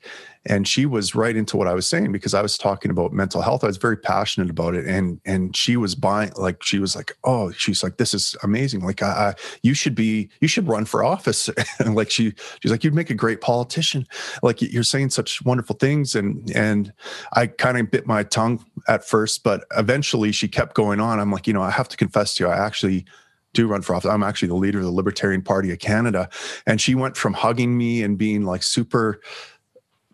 and 0.45 0.67
she 0.67 0.85
was 0.85 1.15
right 1.15 1.33
into 1.33 1.55
what 1.55 1.69
I 1.69 1.73
was 1.73 1.87
saying 1.87 2.11
because 2.11 2.33
I 2.33 2.41
was 2.41 2.57
talking 2.57 2.91
about 2.91 3.13
mental 3.13 3.41
health. 3.41 3.63
I 3.63 3.67
was 3.67 3.77
very 3.77 3.95
passionate 3.95 4.49
about 4.49 4.75
it, 4.75 4.85
and 4.85 5.21
and 5.23 5.55
she 5.55 5.77
was 5.77 5.95
buying 5.95 6.33
like 6.35 6.61
she 6.61 6.77
was 6.77 6.93
like, 6.93 7.15
oh, 7.23 7.51
she's 7.51 7.83
like, 7.83 7.95
this 7.95 8.13
is 8.13 8.35
amazing. 8.43 8.81
Like, 8.81 9.01
I, 9.01 9.29
I 9.29 9.33
you 9.63 9.73
should 9.73 9.95
be, 9.95 10.29
you 10.41 10.49
should 10.49 10.67
run 10.67 10.83
for 10.83 11.05
office. 11.05 11.49
and 11.79 11.95
like 11.95 12.11
she, 12.11 12.33
she's 12.61 12.69
like, 12.69 12.83
you'd 12.83 12.93
make 12.93 13.09
a 13.09 13.15
great 13.15 13.39
politician. 13.39 14.05
Like 14.43 14.61
you're 14.61 14.83
saying 14.83 15.11
such 15.11 15.41
wonderful 15.45 15.77
things, 15.77 16.15
and 16.15 16.51
and 16.53 16.91
I 17.31 17.47
kind 17.47 17.77
of 17.77 17.89
bit 17.89 18.07
my 18.07 18.23
tongue 18.23 18.61
at 18.89 19.07
first, 19.07 19.45
but 19.45 19.63
eventually 19.77 20.33
she 20.33 20.49
kept 20.49 20.75
going 20.75 20.99
on. 20.99 21.21
I'm 21.21 21.31
like, 21.31 21.47
you 21.47 21.53
know, 21.53 21.61
I 21.61 21.71
have 21.71 21.87
to 21.87 21.95
confess 21.95 22.35
to 22.35 22.43
you, 22.43 22.49
I 22.49 22.57
actually 22.57 23.05
do 23.53 23.67
run 23.67 23.81
for 23.81 23.95
office. 23.95 24.09
I'm 24.09 24.23
actually 24.23 24.49
the 24.49 24.55
leader 24.55 24.79
of 24.79 24.85
the 24.85 24.91
Libertarian 24.91 25.41
Party 25.41 25.71
of 25.71 25.79
Canada. 25.79 26.29
And 26.65 26.79
she 26.79 26.95
went 26.95 27.17
from 27.17 27.33
hugging 27.33 27.77
me 27.77 28.03
and 28.03 28.17
being 28.17 28.45
like 28.45 28.63
super 28.63 29.21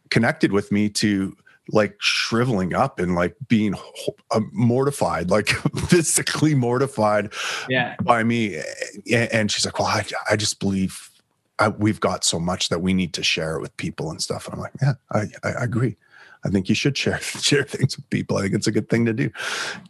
connected 0.10 0.52
with 0.52 0.72
me 0.72 0.90
to 0.90 1.36
like 1.70 1.96
shriveling 2.00 2.74
up 2.74 3.00
and 3.00 3.16
like 3.16 3.36
being 3.48 3.76
uh, 4.32 4.40
mortified, 4.52 5.30
like 5.30 5.50
physically 5.88 6.56
mortified 6.56 7.34
yeah. 7.70 7.96
by 8.02 8.24
me. 8.24 8.62
And 9.14 9.52
she's 9.52 9.66
like, 9.66 9.78
well, 9.78 9.88
I, 9.88 10.06
I 10.30 10.36
just 10.36 10.60
believe 10.60 11.10
I, 11.60 11.70
we've 11.70 12.00
got 12.00 12.24
so 12.24 12.40
much 12.40 12.70
that 12.70 12.80
we 12.80 12.94
need 12.94 13.14
to 13.14 13.24
share 13.24 13.58
it 13.58 13.62
with 13.62 13.76
people 13.78 14.12
and 14.12 14.22
stuff. 14.22 14.46
And 14.46 14.56
I'm 14.56 14.62
like, 14.62 14.74
yeah, 14.82 14.94
I, 15.12 15.26
I 15.44 15.64
agree. 15.64 15.98
I 16.48 16.50
think 16.50 16.70
you 16.70 16.76
should 16.76 16.98
share 16.98 17.20
share 17.22 17.64
things 17.64 17.98
with 17.98 18.10
people. 18.10 18.38
I 18.38 18.44
think 18.44 18.56
it's 18.56 18.68
a 18.68 18.72
good 18.72 18.90
thing 18.90 19.06
to 19.06 19.14
do, 19.14 19.30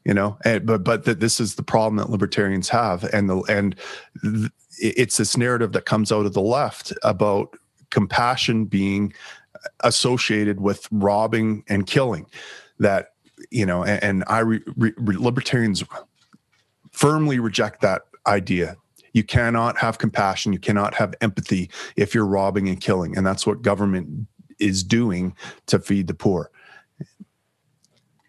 you 0.04 0.14
know. 0.14 0.38
And, 0.44 0.66
but 0.66 0.84
but 0.84 1.06
that 1.06 1.20
this 1.20 1.40
is 1.40 1.56
the 1.56 1.64
problem 1.64 1.98
that 1.98 2.10
libertarians 2.10 2.70
have, 2.70 3.04
and 3.06 3.30
the 3.30 3.38
and 3.44 3.76
th- 4.22 4.52
it's 4.80 5.18
this 5.18 5.38
narrative 5.38 5.72
that 5.74 5.86
comes 5.86 6.12
out 6.12 6.26
of 6.26 6.34
the 6.34 6.42
left 6.42 6.92
about 7.04 7.56
compassion 7.90 8.66
being 8.66 9.14
associated 9.82 10.60
with 10.60 10.88
robbing 10.92 11.64
and 11.70 11.86
killing. 11.86 12.26
That 12.80 13.14
you 13.52 13.66
know, 13.66 13.84
and, 13.84 14.04
and 14.04 14.24
I 14.28 14.40
re, 14.40 14.62
re, 14.76 14.92
libertarians 14.98 15.84
firmly 16.92 17.40
reject 17.40 17.82
that 17.82 18.04
idea 18.26 18.76
you 19.14 19.24
cannot 19.24 19.78
have 19.78 19.98
compassion 19.98 20.52
you 20.52 20.60
cannot 20.60 20.94
have 20.94 21.16
empathy 21.22 21.70
if 21.96 22.14
you're 22.14 22.26
robbing 22.26 22.68
and 22.68 22.82
killing 22.82 23.16
and 23.16 23.26
that's 23.26 23.48
what 23.48 23.62
government 23.62 24.28
is 24.60 24.84
doing 24.84 25.36
to 25.68 25.80
feed 25.80 26.08
the 26.08 26.14
poor. 26.14 26.52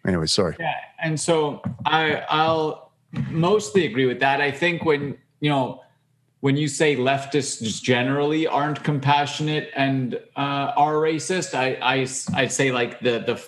Anyway, 0.05 0.27
sorry. 0.27 0.55
Yeah, 0.59 0.73
and 1.03 1.19
so 1.19 1.61
I 1.85 2.23
I'll 2.29 2.93
mostly 3.29 3.85
agree 3.85 4.05
with 4.05 4.19
that. 4.19 4.41
I 4.41 4.51
think 4.51 4.85
when 4.85 5.17
you 5.39 5.49
know 5.49 5.81
when 6.39 6.55
you 6.55 6.67
say 6.67 6.95
leftists 6.95 7.81
generally 7.81 8.47
aren't 8.47 8.83
compassionate 8.83 9.71
and 9.75 10.15
uh, 10.35 10.71
are 10.75 10.95
racist, 10.95 11.53
I 11.53 11.77
I 11.81 12.07
I'd 12.39 12.51
say 12.51 12.71
like 12.71 12.99
the 13.01 13.19
the 13.19 13.45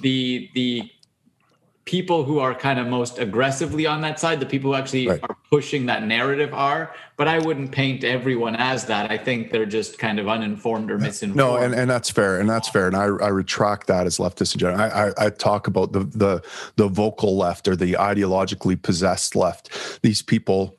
the 0.00 0.50
the 0.54 0.90
people 1.84 2.22
who 2.22 2.38
are 2.38 2.54
kind 2.54 2.78
of 2.78 2.86
most 2.86 3.18
aggressively 3.18 3.86
on 3.86 4.00
that 4.02 4.20
side, 4.20 4.38
the 4.38 4.46
people 4.46 4.70
who 4.72 4.76
actually 4.76 5.08
right. 5.08 5.20
are 5.22 5.36
pushing 5.50 5.86
that 5.86 6.04
narrative 6.04 6.54
are. 6.54 6.94
But 7.16 7.28
I 7.28 7.38
wouldn't 7.38 7.72
paint 7.72 8.04
everyone 8.04 8.56
as 8.56 8.86
that. 8.86 9.10
I 9.10 9.18
think 9.18 9.50
they're 9.50 9.66
just 9.66 9.98
kind 9.98 10.18
of 10.18 10.28
uninformed 10.28 10.90
or 10.90 10.98
misinformed. 10.98 11.36
No, 11.36 11.56
and, 11.56 11.74
and 11.74 11.90
that's 11.90 12.10
fair, 12.10 12.40
and 12.40 12.48
that's 12.48 12.68
fair, 12.68 12.86
and 12.86 12.96
I, 12.96 13.04
I 13.04 13.28
retract 13.28 13.86
that 13.88 14.06
as 14.06 14.18
leftist 14.18 14.54
in 14.54 14.60
general. 14.60 14.80
I, 14.80 15.08
I, 15.08 15.26
I 15.26 15.30
talk 15.30 15.66
about 15.66 15.92
the 15.92 16.00
the 16.00 16.42
the 16.76 16.88
vocal 16.88 17.36
left 17.36 17.68
or 17.68 17.76
the 17.76 17.92
ideologically 17.94 18.80
possessed 18.80 19.36
left. 19.36 20.00
These 20.02 20.22
people 20.22 20.76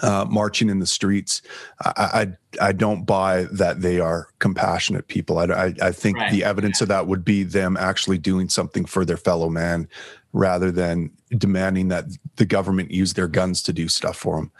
uh, 0.00 0.24
marching 0.28 0.70
in 0.70 0.78
the 0.78 0.86
streets. 0.86 1.42
I, 1.84 2.34
I, 2.60 2.68
I 2.68 2.72
don't 2.72 3.04
buy 3.04 3.44
that 3.52 3.82
they 3.82 4.00
are 4.00 4.28
compassionate 4.38 5.08
people. 5.08 5.38
I 5.38 5.44
I, 5.44 5.74
I 5.82 5.92
think 5.92 6.18
right. 6.18 6.32
the 6.32 6.44
evidence 6.44 6.80
yeah. 6.80 6.84
of 6.84 6.88
that 6.88 7.06
would 7.06 7.24
be 7.24 7.42
them 7.42 7.76
actually 7.76 8.18
doing 8.18 8.48
something 8.48 8.84
for 8.84 9.04
their 9.04 9.16
fellow 9.16 9.50
man, 9.50 9.88
rather 10.32 10.70
than 10.70 11.10
demanding 11.36 11.88
that 11.88 12.04
the 12.36 12.46
government 12.46 12.90
use 12.90 13.14
their 13.14 13.28
guns 13.28 13.62
to 13.62 13.72
do 13.72 13.88
stuff 13.88 14.16
for 14.16 14.36
them. 14.36 14.50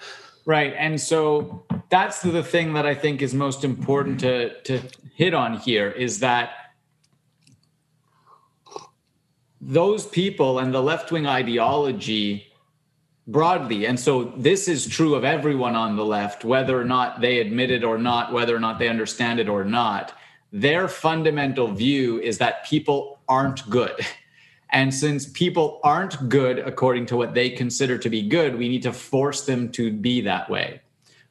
Right. 0.44 0.74
And 0.76 1.00
so 1.00 1.64
that's 1.88 2.20
the 2.20 2.42
thing 2.42 2.74
that 2.74 2.84
I 2.84 2.94
think 2.94 3.22
is 3.22 3.32
most 3.32 3.64
important 3.64 4.20
to, 4.20 4.60
to 4.62 4.82
hit 5.14 5.34
on 5.34 5.58
here 5.58 5.88
is 5.90 6.18
that 6.18 6.50
those 9.60 10.04
people 10.06 10.58
and 10.58 10.74
the 10.74 10.82
left 10.82 11.12
wing 11.12 11.26
ideology 11.26 12.51
broadly, 13.26 13.86
and 13.86 13.98
so 13.98 14.24
this 14.36 14.68
is 14.68 14.86
true 14.86 15.14
of 15.14 15.24
everyone 15.24 15.76
on 15.76 15.96
the 15.96 16.04
left, 16.04 16.44
whether 16.44 16.80
or 16.80 16.84
not 16.84 17.20
they 17.20 17.38
admit 17.38 17.70
it 17.70 17.84
or 17.84 17.98
not, 17.98 18.32
whether 18.32 18.54
or 18.54 18.60
not 18.60 18.78
they 18.78 18.88
understand 18.88 19.38
it 19.38 19.48
or 19.48 19.64
not, 19.64 20.12
their 20.52 20.88
fundamental 20.88 21.68
view 21.68 22.20
is 22.20 22.38
that 22.38 22.66
people 22.66 23.20
aren't 23.28 23.68
good. 23.70 23.94
And 24.70 24.92
since 24.92 25.26
people 25.26 25.80
aren't 25.84 26.28
good 26.28 26.58
according 26.58 27.06
to 27.06 27.16
what 27.16 27.34
they 27.34 27.50
consider 27.50 27.98
to 27.98 28.08
be 28.08 28.22
good, 28.26 28.58
we 28.58 28.68
need 28.68 28.82
to 28.82 28.92
force 28.92 29.44
them 29.44 29.70
to 29.72 29.92
be 29.92 30.22
that 30.22 30.48
way. 30.48 30.80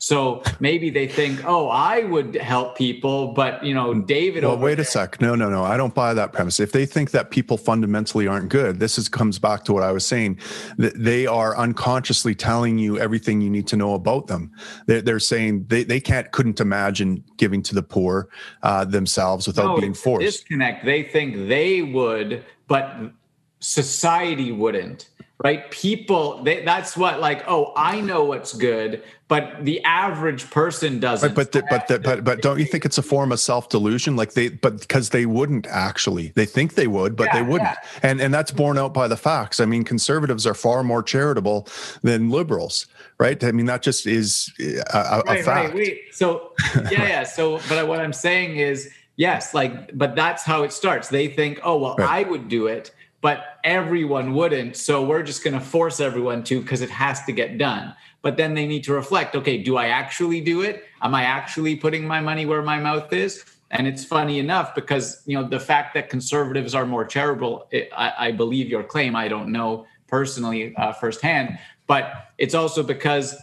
So 0.02 0.42
maybe 0.60 0.90
they 0.90 1.08
think, 1.08 1.46
oh, 1.46 1.70
I 1.70 2.06
would 2.06 2.34
help 2.34 2.76
people, 2.76 3.34
but 3.34 3.64
you 3.64 3.76
know, 3.76 3.94
David. 3.94 4.44
Well, 4.44 4.58
wait 4.58 4.76
there- 4.76 4.82
a 4.82 4.86
sec. 4.86 5.22
No, 5.22 5.36
no, 5.36 5.48
no. 5.48 5.64
I 5.64 5.78
don't 5.78 5.94
buy 5.94 6.16
that 6.16 6.34
premise. 6.34 6.60
If 6.60 6.72
they 6.72 6.88
think 6.88 7.12
that 7.12 7.30
people 7.30 7.56
fundamentally 7.56 8.26
aren't 8.26 8.50
good, 8.50 8.80
this 8.80 8.98
is 8.98 9.08
comes 9.08 9.38
back 9.38 9.64
to 9.66 9.74
what 9.74 9.84
I 9.84 9.92
was 9.92 10.04
saying. 10.04 10.40
That 10.80 10.94
they 10.96 11.28
are 11.28 11.56
unconsciously 11.56 12.34
telling 12.34 12.80
you 12.80 12.98
everything 12.98 13.42
you 13.42 13.52
need 13.52 13.68
to 13.68 13.76
know 13.76 13.94
about 13.94 14.26
them. 14.26 14.52
They're, 14.88 15.04
they're 15.04 15.20
saying 15.20 15.66
they, 15.68 15.84
they 15.84 16.00
can't 16.00 16.32
couldn't 16.32 16.60
imagine 16.60 17.24
giving 17.38 17.62
to 17.62 17.76
the 17.76 17.84
poor 17.84 18.30
uh, 18.64 18.86
themselves 18.86 19.46
without 19.46 19.76
no, 19.76 19.82
being 19.82 19.94
forced. 19.94 20.26
Disconnect. 20.26 20.84
They 20.84 21.04
think 21.04 21.48
they 21.48 21.84
would, 21.84 22.44
but 22.68 23.12
society 23.60 24.52
wouldn't 24.52 25.12
right 25.44 25.72
people 25.72 26.44
they, 26.44 26.64
that's 26.64 26.96
what 26.96 27.20
like 27.20 27.44
oh 27.48 27.74
i 27.76 28.00
know 28.00 28.24
what's 28.24 28.54
good 28.54 29.04
but 29.32 29.64
the 29.64 29.82
average 29.86 30.50
person 30.50 31.00
doesn't. 31.00 31.30
Right, 31.30 31.36
but 31.38 31.54
the, 31.54 31.64
but 31.70 31.88
the, 31.88 32.00
but 32.00 32.26
but 32.26 32.42
don't 32.42 32.60
you 32.60 32.66
think 32.66 32.84
it's 32.84 32.98
a 32.98 33.02
form 33.02 33.32
of 33.32 33.40
self-delusion? 33.40 34.18
Like 34.18 34.34
they 34.34 34.50
but 34.50 34.82
because 34.82 35.12
they 35.12 35.26
wouldn't 35.26 35.68
actually. 35.68 36.34
They 36.36 36.46
think 36.46 36.76
they 36.76 36.88
would 36.88 37.16
but 37.16 37.28
yeah, 37.28 37.36
they 37.36 37.42
wouldn't. 37.42 37.70
yeah. 37.72 38.00
and 38.04 38.20
and 38.20 38.34
that's 38.34 38.52
borne 38.52 38.78
out 38.78 38.94
by 38.94 39.08
the 39.08 39.16
facts. 39.16 39.62
I 39.62 39.66
mean 39.66 39.86
conservatives 39.86 40.46
are 40.46 40.54
far 40.54 40.84
more 40.84 41.02
charitable 41.02 41.70
than 42.02 42.30
liberals 42.30 42.88
right? 43.20 43.42
I 43.42 43.54
mean 43.54 43.68
that 43.68 43.84
just 43.84 44.06
is 44.06 44.52
a, 44.60 45.22
right, 45.26 45.46
fact. 45.46 45.48
right, 45.48 45.74
wait. 45.74 46.02
so 46.12 46.52
yeah 46.92 47.08
yeah. 47.08 47.24
So 47.24 47.62
but 47.70 47.88
what 47.88 48.02
i'm 48.02 48.12
saying 48.12 48.58
is 48.58 48.92
yes 49.16 49.54
like 49.54 49.98
but 49.98 50.14
that's 50.14 50.44
how 50.44 50.64
it 50.64 50.74
starts. 50.74 51.08
They 51.08 51.30
think 51.30 51.62
oh 51.64 51.78
well 51.78 51.96
right. 51.96 52.26
i 52.26 52.30
would 52.30 52.50
do 52.50 52.68
it 52.68 52.92
but 53.22 53.60
everyone 53.64 54.34
wouldn't. 54.34 54.76
So 54.76 55.06
we're 55.06 55.24
just 55.24 55.44
going 55.44 55.54
to 55.54 55.60
force 55.60 56.00
everyone 56.00 56.44
to 56.46 56.60
because 56.60 56.82
it 56.82 56.90
has 56.90 57.24
to 57.26 57.32
get 57.32 57.58
done. 57.58 57.96
But 58.24 58.38
then 58.38 58.56
they 58.56 58.68
need 58.68 58.84
to 58.86 58.94
reflect 58.94 59.36
okay, 59.36 59.62
do 59.62 59.78
I 59.78 59.88
actually 59.88 60.42
do 60.42 60.62
it? 60.62 60.84
Am 61.02 61.16
I 61.16 61.24
actually 61.24 61.76
putting 61.76 62.06
my 62.06 62.20
money 62.20 62.46
where 62.46 62.62
my 62.62 62.80
mouth 62.80 63.14
is? 63.14 63.46
And 63.70 63.88
it's 63.88 64.04
funny 64.04 64.40
enough 64.40 64.76
because 64.76 65.22
you 65.26 65.38
know 65.38 65.48
the 65.48 65.60
fact 65.60 65.94
that 65.94 66.10
conservatives 66.10 66.76
are 66.76 66.86
more 66.86 67.06
charitable, 67.06 67.68
it, 67.72 67.90
I, 67.96 68.28
I, 68.28 68.32
believe 68.34 68.68
your 68.68 68.84
claim. 68.84 69.16
I 69.16 69.30
don't 69.30 69.50
know 69.52 69.86
personally 70.08 70.76
uh, 70.76 70.92
firsthand, 70.92 71.58
but 71.88 72.32
it's 72.38 72.54
also 72.54 72.84
because 72.84 73.36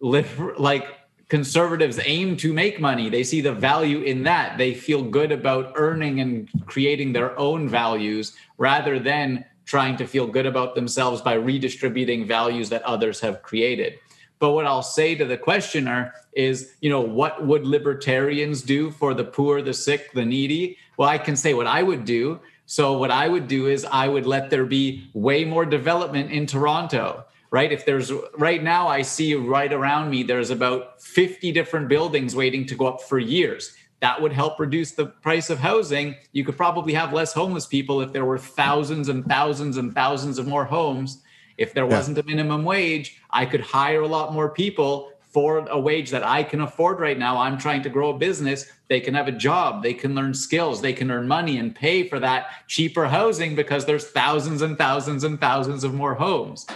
like 0.00 0.86
conservatives 1.28 1.98
aim 2.04 2.36
to 2.36 2.52
make 2.52 2.80
money. 2.80 3.08
They 3.08 3.24
see 3.24 3.40
the 3.40 3.52
value 3.52 4.02
in 4.02 4.22
that. 4.24 4.58
They 4.58 4.74
feel 4.74 5.02
good 5.02 5.32
about 5.32 5.72
earning 5.74 6.20
and 6.20 6.48
creating 6.66 7.12
their 7.12 7.36
own 7.38 7.68
values 7.68 8.36
rather 8.58 8.98
than 8.98 9.44
trying 9.64 9.96
to 9.96 10.06
feel 10.06 10.26
good 10.28 10.46
about 10.46 10.74
themselves 10.74 11.20
by 11.20 11.34
redistributing 11.34 12.26
values 12.26 12.68
that 12.68 12.82
others 12.82 13.20
have 13.20 13.42
created. 13.42 13.94
But 14.38 14.52
what 14.52 14.66
I'll 14.66 14.82
say 14.82 15.14
to 15.14 15.24
the 15.24 15.36
questioner 15.36 16.12
is, 16.32 16.74
you 16.80 16.90
know, 16.90 17.00
what 17.00 17.44
would 17.44 17.66
libertarians 17.66 18.62
do 18.62 18.90
for 18.90 19.14
the 19.14 19.24
poor, 19.24 19.62
the 19.62 19.74
sick, 19.74 20.12
the 20.12 20.24
needy? 20.24 20.76
Well, 20.96 21.08
I 21.08 21.18
can 21.18 21.34
say 21.36 21.54
what 21.54 21.66
I 21.66 21.82
would 21.82 22.04
do. 22.04 22.40
So, 22.66 22.98
what 22.98 23.10
I 23.10 23.28
would 23.28 23.48
do 23.48 23.68
is 23.68 23.84
I 23.84 24.08
would 24.08 24.26
let 24.26 24.50
there 24.50 24.66
be 24.66 25.08
way 25.14 25.44
more 25.44 25.64
development 25.64 26.32
in 26.32 26.46
Toronto 26.46 27.24
right? 27.50 27.72
If 27.72 27.84
there's 27.84 28.12
right 28.36 28.62
now, 28.62 28.88
I 28.88 29.02
see 29.02 29.34
right 29.34 29.72
around 29.72 30.10
me, 30.10 30.22
there's 30.22 30.50
about 30.50 31.02
50 31.02 31.52
different 31.52 31.88
buildings 31.88 32.34
waiting 32.34 32.66
to 32.66 32.74
go 32.74 32.86
up 32.86 33.02
for 33.02 33.18
years. 33.18 33.76
That 34.00 34.20
would 34.20 34.32
help 34.32 34.60
reduce 34.60 34.92
the 34.92 35.06
price 35.06 35.48
of 35.48 35.58
housing. 35.58 36.16
You 36.32 36.44
could 36.44 36.56
probably 36.56 36.92
have 36.94 37.12
less 37.12 37.32
homeless 37.32 37.66
people 37.66 38.02
if 38.02 38.12
there 38.12 38.24
were 38.24 38.38
thousands 38.38 39.08
and 39.08 39.24
thousands 39.24 39.78
and 39.78 39.94
thousands 39.94 40.38
of 40.38 40.46
more 40.46 40.64
homes. 40.64 41.22
If 41.56 41.72
there 41.72 41.86
wasn't 41.86 42.18
a 42.18 42.22
minimum 42.22 42.64
wage, 42.64 43.18
I 43.30 43.46
could 43.46 43.62
hire 43.62 44.02
a 44.02 44.06
lot 44.06 44.34
more 44.34 44.50
people 44.50 45.12
for 45.36 45.66
a 45.68 45.78
wage 45.78 46.10
that 46.10 46.26
I 46.26 46.42
can 46.42 46.62
afford 46.62 46.98
right 46.98 47.18
now. 47.18 47.38
I'm 47.38 47.58
trying 47.58 47.82
to 47.82 47.90
grow 47.90 48.08
a 48.08 48.18
business. 48.18 48.72
They 48.88 49.00
can 49.00 49.12
have 49.12 49.28
a 49.28 49.32
job, 49.32 49.82
they 49.82 49.92
can 49.92 50.14
learn 50.14 50.32
skills, 50.32 50.80
they 50.80 50.94
can 50.94 51.10
earn 51.10 51.28
money 51.28 51.58
and 51.58 51.74
pay 51.74 52.08
for 52.08 52.18
that 52.20 52.66
cheaper 52.68 53.06
housing 53.06 53.54
because 53.54 53.84
there's 53.84 54.06
thousands 54.06 54.62
and 54.62 54.78
thousands 54.78 55.24
and 55.24 55.40
thousands 55.40 55.84
of 55.84 55.92
more 55.92 56.14
homes. 56.14 56.66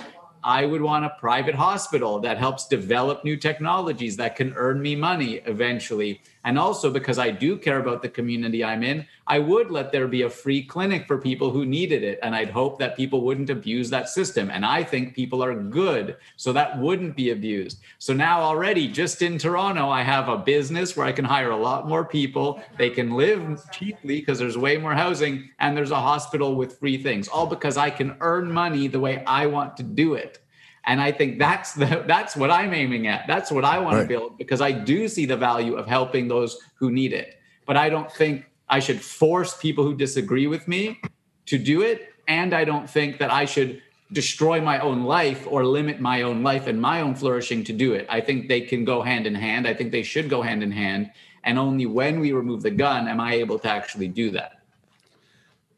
I 0.43 0.65
would 0.65 0.81
want 0.81 1.05
a 1.05 1.17
private 1.19 1.55
hospital 1.55 2.19
that 2.21 2.39
helps 2.39 2.67
develop 2.67 3.25
new 3.25 3.37
technologies 3.37 4.17
that 4.17 4.37
can 4.37 4.55
earn 4.55 4.81
me 4.81 4.97
money 4.97 5.43
eventually. 5.47 6.23
And 6.45 6.59
also 6.59 6.91
because 6.91 7.19
I 7.19 7.31
do 7.31 7.57
care 7.59 7.79
about 7.79 8.03
the 8.03 8.09
community 8.09 8.65
I'm 8.65 8.83
in, 8.83 9.07
I 9.27 9.39
would 9.39 9.71
let 9.71 9.93
there 9.93 10.09
be 10.09 10.23
a 10.23 10.31
free 10.31 10.63
clinic 10.63 11.07
for 11.07 11.19
people 11.19 11.51
who 11.51 11.67
needed 11.67 12.03
it. 12.03 12.19
And 12.23 12.35
I'd 12.35 12.51
hope 12.51 12.79
that 12.79 12.97
people 12.97 13.21
wouldn't 13.21 13.51
abuse 13.51 13.91
that 13.91 14.09
system. 14.09 14.51
And 14.51 14.65
I 14.65 14.83
think 14.83 15.15
people 15.15 15.45
are 15.45 15.55
good, 15.55 16.17
so 16.37 16.53
that 16.53 16.79
wouldn't 16.79 17.15
be 17.15 17.31
abused. 17.31 17.81
So 17.99 18.15
now 18.15 18.41
already, 18.41 18.89
just 18.89 19.23
in 19.23 19.39
Toronto, 19.39 19.89
I 19.91 20.03
have 20.03 20.29
a 20.29 20.39
business 20.39 20.97
where 20.97 21.07
I 21.07 21.13
can 21.13 21.25
hire 21.25 21.51
a 21.51 21.57
lot 21.57 21.87
more 21.87 22.05
people. 22.05 22.63
They 22.79 22.91
can 22.91 23.11
live 23.13 23.63
cheaply 23.71 24.21
because 24.21 24.39
there's 24.39 24.57
way 24.57 24.79
more 24.79 24.95
housing, 24.95 25.51
and 25.59 25.77
there's 25.77 25.91
a 25.91 26.01
hospital 26.01 26.55
with 26.55 26.79
free 26.79 27.03
things, 27.03 27.29
all 27.29 27.47
because 27.47 27.77
I 27.77 27.91
can 27.91 28.17
earn 28.21 28.51
money 28.51 28.89
the 28.89 29.01
way 29.01 29.23
I 29.27 29.47
want 29.47 29.77
to 29.77 29.83
do 29.83 30.15
it. 30.15 30.39
And 30.87 31.01
I 31.01 31.13
think 31.13 31.39
that's 31.39 31.75
the 31.75 32.05
that's 32.07 32.37
what 32.37 32.51
I'm 32.51 32.73
aiming 32.73 33.07
at. 33.07 33.27
That's 33.27 33.51
what 33.51 33.65
I 33.65 33.79
want 33.79 33.97
right. 33.97 34.03
to 34.03 34.09
build 34.09 34.39
because 34.39 34.61
I 34.61 34.73
do 34.73 35.09
see 35.09 35.27
the 35.27 35.37
value 35.37 35.75
of 35.75 35.87
helping 35.87 36.29
those 36.29 36.59
who 36.75 36.91
need 36.91 37.13
it. 37.13 37.39
But 37.67 37.77
I 37.77 37.89
don't 37.89 38.11
think 38.11 38.47
I 38.69 38.81
should 38.81 39.01
force 39.01 39.57
people 39.57 39.85
who 39.85 39.95
disagree 39.95 40.47
with 40.47 40.67
me 40.69 41.01
to 41.47 41.59
do 41.59 41.83
it. 41.83 42.15
And 42.29 42.55
I 42.55 42.65
don't 42.65 42.89
think 42.89 43.19
that 43.19 43.33
I 43.33 43.45
should 43.45 43.83
destroy 44.13 44.61
my 44.61 44.79
own 44.81 45.05
life 45.05 45.47
or 45.49 45.65
limit 45.65 46.01
my 46.01 46.23
own 46.23 46.43
life 46.43 46.67
and 46.67 46.81
my 46.81 47.01
own 47.01 47.15
flourishing 47.15 47.63
to 47.65 47.73
do 47.73 47.93
it. 47.93 48.07
I 48.09 48.21
think 48.21 48.49
they 48.49 48.61
can 48.61 48.85
go 48.85 49.03
hand 49.03 49.27
in 49.27 49.35
hand. 49.35 49.67
I 49.67 49.75
think 49.75 49.93
they 49.93 50.03
should 50.03 50.29
go 50.29 50.43
hand 50.43 50.63
in 50.63 50.73
hand. 50.73 51.11
And 51.45 51.59
only 51.59 51.87
when 51.87 52.21
we 52.21 52.33
remove 52.33 52.63
the 52.63 52.71
gun 52.71 53.09
am 53.09 53.21
I 53.21 53.35
able 53.35 53.59
to 53.61 53.69
actually 53.69 54.09
do 54.09 54.31
that. 54.33 54.60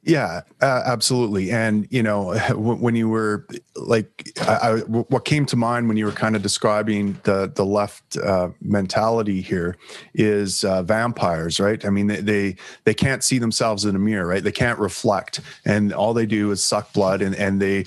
Yeah, 0.05 0.41
uh, 0.61 0.83
absolutely. 0.85 1.53
And 1.53 1.87
you 1.91 2.03
know, 2.03 2.37
when 2.57 2.97
you 2.97 3.09
were 3.09 3.47
like, 3.77 4.31
I, 4.41 4.53
I, 4.55 4.79
what 4.81 5.25
came 5.25 5.47
to 5.47 5.57
mind 5.57 5.87
when 5.87 5.97
you 5.97 6.07
were 6.07 6.13
kind 6.13 6.35
of 6.35 6.43
describing 6.43 7.19
the 7.23 7.53
the 7.55 7.65
left 7.65 8.17
uh, 8.17 8.49
mentality 8.61 9.41
here 9.41 9.77
is 10.15 10.65
uh, 10.65 10.83
vampires, 10.83 11.61
right? 11.61 11.85
I 11.85 11.91
mean, 11.91 12.09
they, 12.09 12.21
they 12.21 12.57
they 12.85 12.95
can't 12.95 13.23
see 13.23 13.39
themselves 13.39 13.85
in 13.85 13.95
a 13.95 13.99
mirror, 14.01 14.27
right? 14.27 14.43
They 14.43 14.53
can't 14.53 14.79
reflect, 14.79 15.41
and 15.65 15.93
all 15.93 16.15
they 16.15 16.27
do 16.27 16.51
is 16.51 16.65
suck 16.65 16.93
blood, 16.93 17.23
and 17.23 17.37
and 17.37 17.63
they 17.63 17.85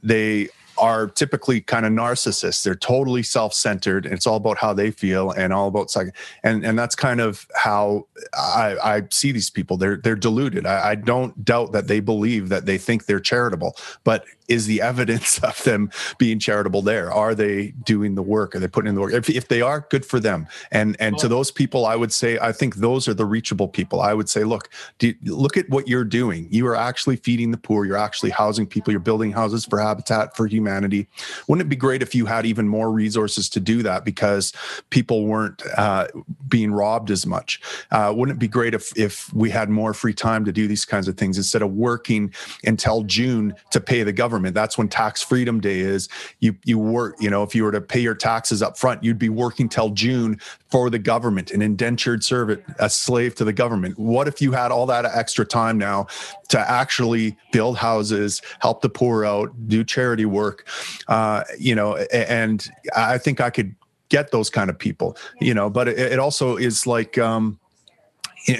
they 0.00 0.50
are 0.78 1.08
typically 1.08 1.60
kind 1.60 1.84
of 1.84 1.92
narcissists. 1.92 2.62
They're 2.62 2.74
totally 2.74 3.22
self-centered. 3.22 4.06
It's 4.06 4.26
all 4.26 4.36
about 4.36 4.58
how 4.58 4.72
they 4.72 4.90
feel 4.90 5.30
and 5.30 5.52
all 5.52 5.68
about 5.68 5.90
psych. 5.90 6.14
And 6.42 6.64
and 6.64 6.78
that's 6.78 6.94
kind 6.94 7.20
of 7.20 7.46
how 7.54 8.06
I, 8.34 8.76
I 8.82 9.02
see 9.10 9.32
these 9.32 9.50
people. 9.50 9.76
They're 9.76 9.96
they're 9.96 10.16
deluded. 10.16 10.66
I, 10.66 10.90
I 10.90 10.94
don't 10.94 11.44
doubt 11.44 11.72
that 11.72 11.88
they 11.88 12.00
believe 12.00 12.48
that 12.48 12.66
they 12.66 12.78
think 12.78 13.06
they're 13.06 13.20
charitable, 13.20 13.76
but 14.04 14.24
is 14.48 14.66
the 14.66 14.80
evidence 14.80 15.38
of 15.42 15.62
them 15.64 15.90
being 16.18 16.38
charitable 16.38 16.82
there? 16.82 17.12
Are 17.12 17.34
they 17.34 17.68
doing 17.84 18.14
the 18.14 18.22
work? 18.22 18.56
Are 18.56 18.58
they 18.58 18.68
putting 18.68 18.88
in 18.88 18.94
the 18.94 19.00
work? 19.00 19.12
If, 19.12 19.30
if 19.30 19.48
they 19.48 19.60
are, 19.60 19.86
good 19.90 20.04
for 20.04 20.18
them. 20.18 20.46
And 20.70 20.96
and 20.98 21.14
oh. 21.14 21.18
to 21.18 21.28
those 21.28 21.50
people, 21.50 21.86
I 21.86 21.96
would 21.96 22.12
say 22.12 22.38
I 22.38 22.52
think 22.52 22.76
those 22.76 23.06
are 23.08 23.14
the 23.14 23.26
reachable 23.26 23.68
people. 23.68 24.00
I 24.00 24.14
would 24.14 24.28
say, 24.28 24.44
look, 24.44 24.70
do, 24.98 25.14
look 25.24 25.56
at 25.56 25.68
what 25.68 25.86
you're 25.86 26.04
doing. 26.04 26.48
You 26.50 26.66
are 26.66 26.76
actually 26.76 27.16
feeding 27.16 27.50
the 27.50 27.58
poor. 27.58 27.84
You're 27.84 27.96
actually 27.96 28.30
housing 28.30 28.66
people. 28.66 28.92
You're 28.92 29.00
building 29.00 29.32
houses 29.32 29.64
for 29.64 29.78
Habitat 29.78 30.36
for 30.36 30.46
Humanity. 30.46 31.08
Wouldn't 31.46 31.66
it 31.66 31.68
be 31.68 31.76
great 31.76 32.02
if 32.02 32.14
you 32.14 32.26
had 32.26 32.46
even 32.46 32.68
more 32.68 32.90
resources 32.90 33.48
to 33.50 33.60
do 33.60 33.82
that 33.82 34.04
because 34.04 34.52
people 34.90 35.26
weren't 35.26 35.62
uh, 35.76 36.08
being 36.48 36.72
robbed 36.72 37.10
as 37.10 37.26
much? 37.26 37.60
Uh, 37.90 38.12
wouldn't 38.16 38.36
it 38.36 38.40
be 38.40 38.48
great 38.48 38.74
if 38.74 38.96
if 38.96 39.32
we 39.34 39.50
had 39.50 39.68
more 39.68 39.92
free 39.92 40.14
time 40.14 40.44
to 40.44 40.52
do 40.52 40.66
these 40.66 40.84
kinds 40.84 41.08
of 41.08 41.16
things 41.16 41.36
instead 41.36 41.62
of 41.62 41.72
working 41.72 42.32
until 42.64 43.02
June 43.02 43.54
to 43.70 43.80
pay 43.80 44.02
the 44.02 44.12
government? 44.12 44.37
Government. 44.38 44.54
That's 44.54 44.78
when 44.78 44.88
tax 44.88 45.22
freedom 45.22 45.60
day 45.60 45.80
is. 45.80 46.08
You 46.40 46.54
you 46.64 46.78
work, 46.78 47.16
you 47.18 47.28
know, 47.28 47.42
if 47.42 47.54
you 47.54 47.64
were 47.64 47.72
to 47.72 47.80
pay 47.80 48.00
your 48.00 48.14
taxes 48.14 48.62
up 48.62 48.78
front, 48.78 49.02
you'd 49.02 49.18
be 49.18 49.28
working 49.28 49.68
till 49.68 49.90
June 49.90 50.38
for 50.70 50.90
the 50.90 50.98
government, 50.98 51.50
an 51.50 51.60
indentured 51.60 52.22
servant, 52.22 52.62
a 52.78 52.88
slave 52.88 53.34
to 53.36 53.44
the 53.44 53.52
government. 53.52 53.98
What 53.98 54.28
if 54.28 54.40
you 54.40 54.52
had 54.52 54.70
all 54.70 54.86
that 54.86 55.04
extra 55.04 55.44
time 55.44 55.76
now 55.76 56.06
to 56.50 56.58
actually 56.58 57.36
build 57.52 57.76
houses, 57.78 58.40
help 58.60 58.80
the 58.80 58.88
poor 58.88 59.24
out, 59.24 59.50
do 59.66 59.82
charity 59.82 60.24
work? 60.24 60.68
Uh, 61.08 61.42
you 61.58 61.74
know, 61.74 61.96
and 62.12 62.68
I 62.94 63.18
think 63.18 63.40
I 63.40 63.50
could 63.50 63.74
get 64.08 64.30
those 64.30 64.50
kind 64.50 64.70
of 64.70 64.78
people, 64.78 65.16
you 65.40 65.52
know, 65.52 65.68
but 65.68 65.88
it, 65.88 65.98
it 65.98 66.18
also 66.18 66.56
is 66.56 66.86
like 66.86 67.18
um 67.18 67.58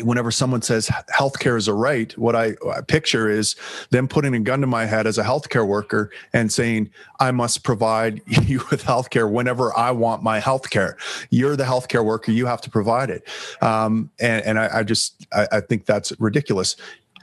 whenever 0.03 0.31
someone 0.31 0.63
says 0.63 0.89
healthcare 1.13 1.57
is 1.57 1.69
a 1.69 1.75
right, 1.75 2.17
what 2.19 2.37
I, 2.37 2.55
I, 2.71 2.81
picture 2.81 3.31
is 3.31 3.57
them 3.91 4.09
putting 4.09 4.35
a 4.35 4.41
gun 4.41 4.61
to 4.61 4.67
my 4.67 4.85
head 4.87 5.07
as 5.07 5.19
a 5.19 5.25
healthcare 5.25 5.67
worker 5.67 6.11
and 6.33 6.53
saying, 6.53 6.91
I 7.21 7.31
must 7.31 7.65
provide 7.65 8.21
you 8.27 8.59
with 8.71 8.85
healthcare 8.85 9.31
whenever 9.31 9.77
I 9.77 9.91
want 9.91 10.23
my 10.23 10.41
healthcare. 10.41 10.95
You're 11.31 11.57
the 11.57 11.65
healthcare 11.65 12.05
worker, 12.05 12.33
you 12.33 12.47
have 12.47 12.61
to 12.63 12.71
provide 12.71 13.11
it. 13.11 13.27
Um, 13.63 14.11
and, 14.21 14.45
and 14.45 14.59
I, 14.59 14.79
I 14.79 14.83
just, 14.83 15.27
I, 15.33 15.47
I 15.53 15.61
think 15.61 15.87
that's 15.87 16.13
ridiculous. 16.21 16.77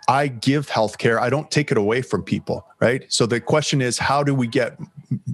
I 0.08 0.28
give 0.28 0.68
healthcare. 0.68 1.20
I 1.20 1.30
don't 1.30 1.50
take 1.50 1.72
it 1.72 1.78
away 1.78 2.02
from 2.02 2.24
people, 2.24 2.68
right? 2.80 3.06
So 3.12 3.26
the 3.26 3.42
question 3.42 3.82
is, 3.82 3.98
how 3.98 4.24
do 4.24 4.36
we 4.36 4.48
get 4.48 4.78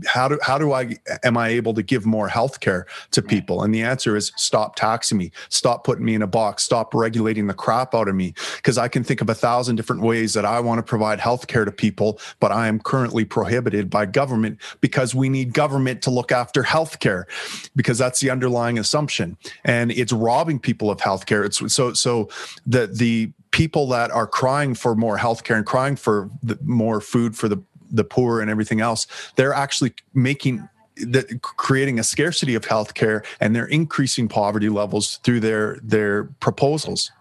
how 0.05 0.27
do 0.27 0.39
how 0.41 0.57
do 0.57 0.71
I 0.71 0.97
am 1.23 1.37
I 1.37 1.49
able 1.49 1.73
to 1.73 1.83
give 1.83 2.05
more 2.05 2.29
healthcare 2.29 2.83
to 3.11 3.21
people? 3.21 3.63
And 3.63 3.73
the 3.73 3.81
answer 3.81 4.15
is 4.15 4.31
stop 4.35 4.75
taxing 4.75 5.17
me, 5.17 5.31
stop 5.49 5.83
putting 5.83 6.05
me 6.05 6.15
in 6.15 6.21
a 6.21 6.27
box, 6.27 6.63
stop 6.63 6.93
regulating 6.93 7.47
the 7.47 7.53
crap 7.53 7.93
out 7.93 8.07
of 8.07 8.15
me. 8.15 8.33
Because 8.57 8.77
I 8.77 8.87
can 8.87 9.03
think 9.03 9.21
of 9.21 9.29
a 9.29 9.35
thousand 9.35 9.75
different 9.75 10.01
ways 10.01 10.33
that 10.33 10.45
I 10.45 10.59
want 10.59 10.79
to 10.79 10.83
provide 10.83 11.19
healthcare 11.19 11.65
to 11.65 11.71
people, 11.71 12.19
but 12.39 12.51
I 12.51 12.67
am 12.67 12.79
currently 12.79 13.25
prohibited 13.25 13.89
by 13.89 14.05
government 14.05 14.59
because 14.79 15.13
we 15.13 15.29
need 15.29 15.53
government 15.53 16.01
to 16.03 16.11
look 16.11 16.31
after 16.31 16.63
healthcare, 16.63 17.25
because 17.75 17.97
that's 17.97 18.19
the 18.19 18.29
underlying 18.29 18.79
assumption. 18.79 19.37
And 19.63 19.91
it's 19.91 20.13
robbing 20.13 20.59
people 20.59 20.89
of 20.89 20.99
healthcare. 20.99 21.45
It's 21.45 21.73
so 21.73 21.93
so 21.93 22.29
the 22.65 22.87
the 22.87 23.31
people 23.51 23.87
that 23.89 24.11
are 24.11 24.27
crying 24.27 24.73
for 24.73 24.95
more 24.95 25.17
healthcare 25.17 25.57
and 25.57 25.65
crying 25.65 25.95
for 25.95 26.29
the, 26.41 26.57
more 26.63 27.01
food 27.01 27.35
for 27.35 27.47
the 27.47 27.61
the 27.91 28.03
poor 28.03 28.41
and 28.41 28.49
everything 28.49 28.81
else, 28.81 29.05
they're 29.35 29.53
actually 29.53 29.93
making 30.13 30.67
the, 30.95 31.39
creating 31.41 31.99
a 31.99 32.03
scarcity 32.03 32.55
of 32.55 32.63
healthcare 32.63 33.25
and 33.39 33.55
they're 33.55 33.65
increasing 33.65 34.27
poverty 34.27 34.69
levels 34.69 35.17
through 35.23 35.39
their 35.39 35.77
their 35.83 36.25
proposals. 36.39 37.11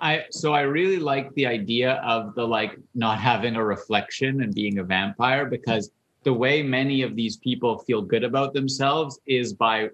I 0.00 0.24
so 0.30 0.54
I 0.54 0.62
really 0.62 0.98
like 0.98 1.32
the 1.34 1.46
idea 1.46 1.94
of 2.04 2.34
the 2.34 2.46
like 2.46 2.78
not 2.94 3.18
having 3.18 3.56
a 3.56 3.64
reflection 3.64 4.42
and 4.42 4.54
being 4.54 4.78
a 4.78 4.84
vampire 4.84 5.46
because 5.46 5.90
the 6.22 6.32
way 6.32 6.62
many 6.62 7.02
of 7.02 7.16
these 7.16 7.36
people 7.36 7.78
feel 7.78 8.02
good 8.02 8.24
about 8.24 8.52
themselves 8.52 9.20
is 9.26 9.52
by 9.52 9.88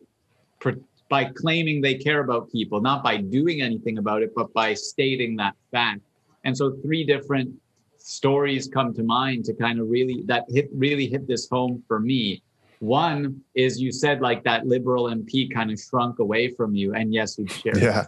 by 1.08 1.24
claiming 1.24 1.80
they 1.80 1.94
care 1.94 2.20
about 2.20 2.50
people, 2.50 2.80
not 2.80 3.02
by 3.02 3.16
doing 3.16 3.62
anything 3.62 3.98
about 3.98 4.22
it, 4.22 4.32
but 4.34 4.52
by 4.52 4.74
stating 4.74 5.36
that 5.36 5.54
fact. 5.70 6.00
And 6.44 6.56
so 6.56 6.76
three 6.82 7.04
different 7.04 7.54
stories 7.98 8.68
come 8.68 8.94
to 8.94 9.02
mind 9.02 9.44
to 9.44 9.52
kind 9.54 9.80
of 9.80 9.88
really 9.88 10.22
that 10.26 10.44
hit 10.48 10.68
really 10.72 11.06
hit 11.08 11.26
this 11.26 11.48
home 11.48 11.82
for 11.88 11.98
me. 11.98 12.42
One 12.78 13.40
is 13.54 13.80
you 13.80 13.90
said 13.90 14.20
like 14.20 14.44
that 14.44 14.66
liberal 14.66 15.04
MP 15.04 15.52
kind 15.52 15.70
of 15.70 15.80
shrunk 15.80 16.18
away 16.18 16.48
from 16.48 16.74
you, 16.74 16.94
and 16.94 17.12
yes, 17.12 17.38
you 17.38 17.46
shared. 17.48 17.78
Yeah, 17.78 18.06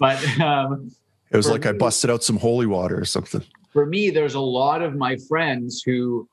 but 0.00 0.40
um, 0.40 0.90
it 1.30 1.36
was 1.36 1.48
like 1.48 1.64
me, 1.64 1.70
I 1.70 1.72
busted 1.72 2.10
out 2.10 2.22
some 2.22 2.36
holy 2.36 2.66
water 2.66 2.98
or 2.98 3.04
something. 3.04 3.42
For 3.72 3.86
me, 3.86 4.10
there's 4.10 4.34
a 4.34 4.40
lot 4.40 4.82
of 4.82 4.96
my 4.96 5.16
friends 5.28 5.82
who, 5.82 6.28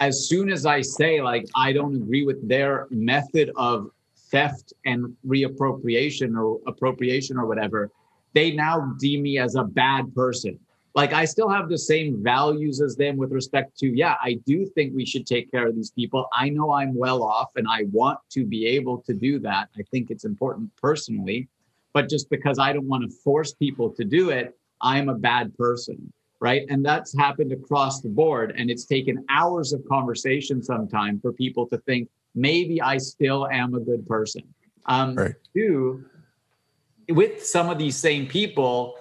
as 0.00 0.28
soon 0.28 0.50
as 0.50 0.66
I 0.66 0.80
say 0.80 1.22
like 1.22 1.46
I 1.54 1.72
don't 1.72 1.94
agree 1.94 2.24
with 2.24 2.46
their 2.46 2.86
method 2.90 3.50
of 3.56 3.90
theft 4.30 4.72
and 4.84 5.16
reappropriation 5.26 6.38
or 6.38 6.60
appropriation 6.66 7.36
or 7.36 7.46
whatever, 7.46 7.90
they 8.34 8.52
now 8.52 8.92
deem 8.98 9.22
me 9.22 9.38
as 9.38 9.54
a 9.54 9.64
bad 9.64 10.14
person. 10.14 10.58
Like 10.94 11.12
I 11.12 11.26
still 11.26 11.48
have 11.48 11.68
the 11.68 11.78
same 11.78 12.22
values 12.22 12.80
as 12.80 12.96
them 12.96 13.16
with 13.16 13.30
respect 13.30 13.78
to, 13.78 13.86
yeah, 13.86 14.16
I 14.20 14.34
do 14.46 14.66
think 14.66 14.94
we 14.94 15.06
should 15.06 15.26
take 15.26 15.50
care 15.50 15.68
of 15.68 15.76
these 15.76 15.90
people. 15.90 16.26
I 16.32 16.48
know 16.48 16.72
I'm 16.72 16.94
well 16.94 17.22
off 17.22 17.50
and 17.56 17.66
I 17.68 17.84
want 17.92 18.18
to 18.30 18.44
be 18.44 18.66
able 18.66 18.98
to 19.02 19.14
do 19.14 19.38
that. 19.40 19.68
I 19.78 19.82
think 19.90 20.10
it's 20.10 20.24
important 20.24 20.70
personally. 20.76 21.48
But 21.92 22.08
just 22.08 22.28
because 22.30 22.58
I 22.58 22.72
don't 22.72 22.88
want 22.88 23.04
to 23.04 23.16
force 23.22 23.52
people 23.54 23.90
to 23.90 24.04
do 24.04 24.30
it, 24.30 24.56
I'm 24.80 25.08
a 25.08 25.14
bad 25.14 25.56
person. 25.56 26.12
Right. 26.40 26.62
And 26.68 26.84
that's 26.84 27.16
happened 27.16 27.52
across 27.52 28.00
the 28.00 28.08
board. 28.08 28.54
And 28.56 28.70
it's 28.70 28.84
taken 28.84 29.24
hours 29.28 29.72
of 29.72 29.84
conversation 29.88 30.62
sometime 30.62 31.18
for 31.20 31.32
people 31.32 31.66
to 31.68 31.78
think, 31.78 32.08
maybe 32.38 32.80
I 32.80 32.98
still 32.98 33.46
am 33.48 33.74
a 33.74 33.80
good 33.80 34.06
person. 34.06 34.42
Um, 34.86 35.14
right. 35.14 35.34
Two, 35.54 36.04
with 37.08 37.44
some 37.44 37.68
of 37.68 37.78
these 37.78 37.96
same 37.96 38.26
people, 38.26 38.98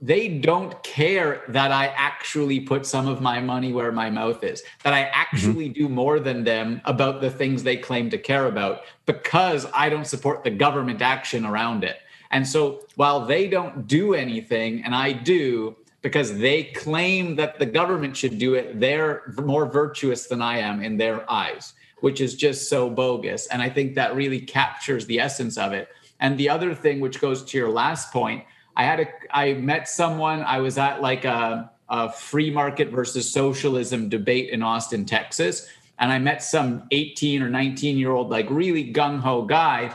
they 0.00 0.28
don't 0.28 0.82
care 0.82 1.42
that 1.48 1.72
I 1.72 1.86
actually 1.86 2.60
put 2.60 2.84
some 2.84 3.08
of 3.08 3.22
my 3.22 3.40
money 3.40 3.72
where 3.72 3.90
my 3.92 4.10
mouth 4.10 4.44
is, 4.44 4.62
that 4.82 4.92
I 4.92 5.04
actually 5.04 5.70
mm-hmm. 5.70 5.84
do 5.84 5.88
more 5.88 6.20
than 6.20 6.44
them 6.44 6.82
about 6.84 7.20
the 7.20 7.30
things 7.30 7.62
they 7.62 7.76
claim 7.76 8.10
to 8.10 8.18
care 8.18 8.46
about 8.46 8.82
because 9.06 9.66
I 9.74 9.88
don't 9.88 10.06
support 10.06 10.44
the 10.44 10.50
government 10.50 11.00
action 11.00 11.46
around 11.46 11.82
it. 11.82 11.98
And 12.30 12.46
so 12.46 12.82
while 12.96 13.24
they 13.24 13.48
don't 13.48 13.86
do 13.86 14.12
anything 14.12 14.84
and 14.84 14.94
I 14.94 15.12
do, 15.12 15.76
because 16.02 16.38
they 16.38 16.64
claim 16.64 17.36
that 17.36 17.58
the 17.58 17.66
government 17.66 18.16
should 18.16 18.38
do 18.38 18.54
it, 18.54 18.78
they're 18.78 19.32
more 19.42 19.66
virtuous 19.66 20.26
than 20.26 20.42
I 20.42 20.58
am 20.58 20.82
in 20.82 20.98
their 20.98 21.28
eyes 21.30 21.72
which 22.06 22.20
is 22.20 22.36
just 22.36 22.68
so 22.68 22.88
bogus. 22.88 23.48
And 23.48 23.60
I 23.60 23.68
think 23.68 23.96
that 23.96 24.14
really 24.14 24.40
captures 24.40 25.06
the 25.06 25.18
essence 25.18 25.58
of 25.58 25.72
it. 25.72 25.88
And 26.20 26.38
the 26.38 26.48
other 26.48 26.72
thing, 26.72 27.00
which 27.00 27.20
goes 27.20 27.42
to 27.42 27.58
your 27.58 27.68
last 27.68 28.12
point, 28.12 28.44
I 28.76 28.84
had 28.84 29.00
a, 29.00 29.08
I 29.32 29.54
met 29.54 29.88
someone, 29.88 30.44
I 30.44 30.60
was 30.60 30.78
at 30.78 31.02
like 31.02 31.24
a, 31.24 31.68
a 31.88 32.12
free 32.12 32.48
market 32.48 32.90
versus 32.90 33.28
socialism 33.28 34.08
debate 34.08 34.50
in 34.50 34.62
Austin, 34.62 35.04
Texas. 35.04 35.68
And 35.98 36.12
I 36.12 36.20
met 36.20 36.44
some 36.44 36.84
18 36.92 37.42
or 37.42 37.48
19 37.48 37.98
year 37.98 38.12
old, 38.12 38.30
like 38.30 38.48
really 38.50 38.92
gung 38.92 39.18
ho 39.18 39.42
guy 39.42 39.92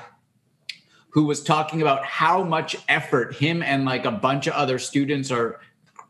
who 1.12 1.24
was 1.24 1.41
talking 1.41 1.82
about 1.82 2.04
how 2.04 2.43
much 2.43 2.76
effort 2.89 3.36
him 3.36 3.63
and 3.63 3.86
like 3.86 4.04
a 4.04 4.12
bunch 4.12 4.47
of 4.47 4.54
other 4.54 4.80
students 4.80 5.32
are 5.32 5.62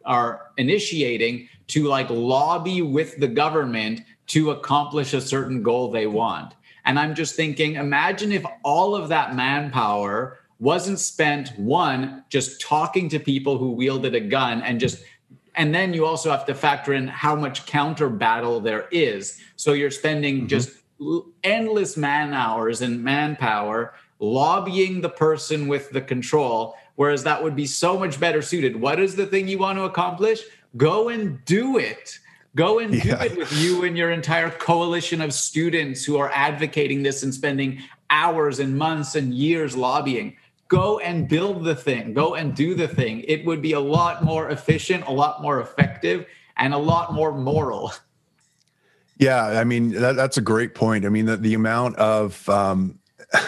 are 0.05 0.51
initiating 0.57 1.47
to 1.67 1.85
like 1.85 2.09
lobby 2.09 2.81
with 2.81 3.17
the 3.19 3.27
government 3.27 4.01
to 4.27 4.51
accomplish 4.51 5.13
a 5.13 5.21
certain 5.21 5.61
goal 5.61 5.91
they 5.91 6.07
want. 6.07 6.53
And 6.85 6.99
I'm 6.99 7.15
just 7.15 7.35
thinking, 7.35 7.75
imagine 7.75 8.31
if 8.31 8.45
all 8.63 8.95
of 8.95 9.09
that 9.09 9.35
manpower 9.35 10.39
wasn't 10.59 10.99
spent 10.99 11.57
one 11.57 12.23
just 12.29 12.61
talking 12.61 13.09
to 13.09 13.19
people 13.19 13.57
who 13.57 13.71
wielded 13.71 14.15
a 14.15 14.19
gun 14.19 14.61
and 14.61 14.79
just 14.79 15.03
and 15.55 15.75
then 15.75 15.93
you 15.93 16.05
also 16.05 16.31
have 16.31 16.45
to 16.45 16.55
factor 16.55 16.93
in 16.93 17.09
how 17.09 17.35
much 17.35 17.65
counter 17.65 18.07
battle 18.07 18.61
there 18.61 18.87
is. 18.89 19.41
So 19.57 19.73
you're 19.73 19.91
spending 19.91 20.37
mm-hmm. 20.37 20.47
just 20.47 20.77
endless 21.43 21.97
man 21.97 22.33
hours 22.33 22.81
and 22.81 23.03
manpower 23.03 23.93
lobbying 24.21 25.01
the 25.01 25.09
person 25.09 25.67
with 25.67 25.89
the 25.89 25.99
control, 25.99 26.75
whereas 27.01 27.23
that 27.23 27.41
would 27.41 27.55
be 27.55 27.65
so 27.65 27.97
much 27.97 28.19
better 28.19 28.43
suited. 28.43 28.79
What 28.79 28.99
is 28.99 29.15
the 29.15 29.25
thing 29.25 29.47
you 29.47 29.57
want 29.57 29.79
to 29.79 29.85
accomplish? 29.85 30.41
Go 30.77 31.09
and 31.09 31.43
do 31.45 31.79
it. 31.79 32.19
Go 32.55 32.77
and 32.77 32.93
yeah. 32.93 33.17
do 33.17 33.25
it 33.25 33.37
with 33.39 33.51
you 33.53 33.85
and 33.85 33.97
your 33.97 34.11
entire 34.11 34.51
coalition 34.51 35.19
of 35.19 35.33
students 35.33 36.05
who 36.05 36.19
are 36.19 36.29
advocating 36.31 37.01
this 37.01 37.23
and 37.23 37.33
spending 37.33 37.81
hours 38.11 38.59
and 38.59 38.77
months 38.77 39.15
and 39.15 39.33
years 39.33 39.75
lobbying. 39.75 40.37
Go 40.67 40.99
and 40.99 41.27
build 41.27 41.63
the 41.63 41.73
thing, 41.75 42.13
go 42.13 42.35
and 42.35 42.55
do 42.55 42.75
the 42.75 42.87
thing. 42.87 43.25
It 43.27 43.47
would 43.47 43.63
be 43.63 43.73
a 43.73 43.79
lot 43.79 44.23
more 44.23 44.51
efficient, 44.51 45.07
a 45.07 45.11
lot 45.11 45.41
more 45.41 45.59
effective, 45.59 46.27
and 46.57 46.71
a 46.71 46.77
lot 46.77 47.15
more 47.15 47.31
moral. 47.31 47.93
Yeah, 49.17 49.43
I 49.59 49.63
mean 49.63 49.89
that, 49.93 50.15
that's 50.15 50.37
a 50.37 50.41
great 50.41 50.75
point. 50.75 51.03
I 51.03 51.09
mean 51.09 51.25
the, 51.25 51.37
the 51.37 51.55
amount 51.55 51.95
of 51.95 52.47
um, 52.47 52.99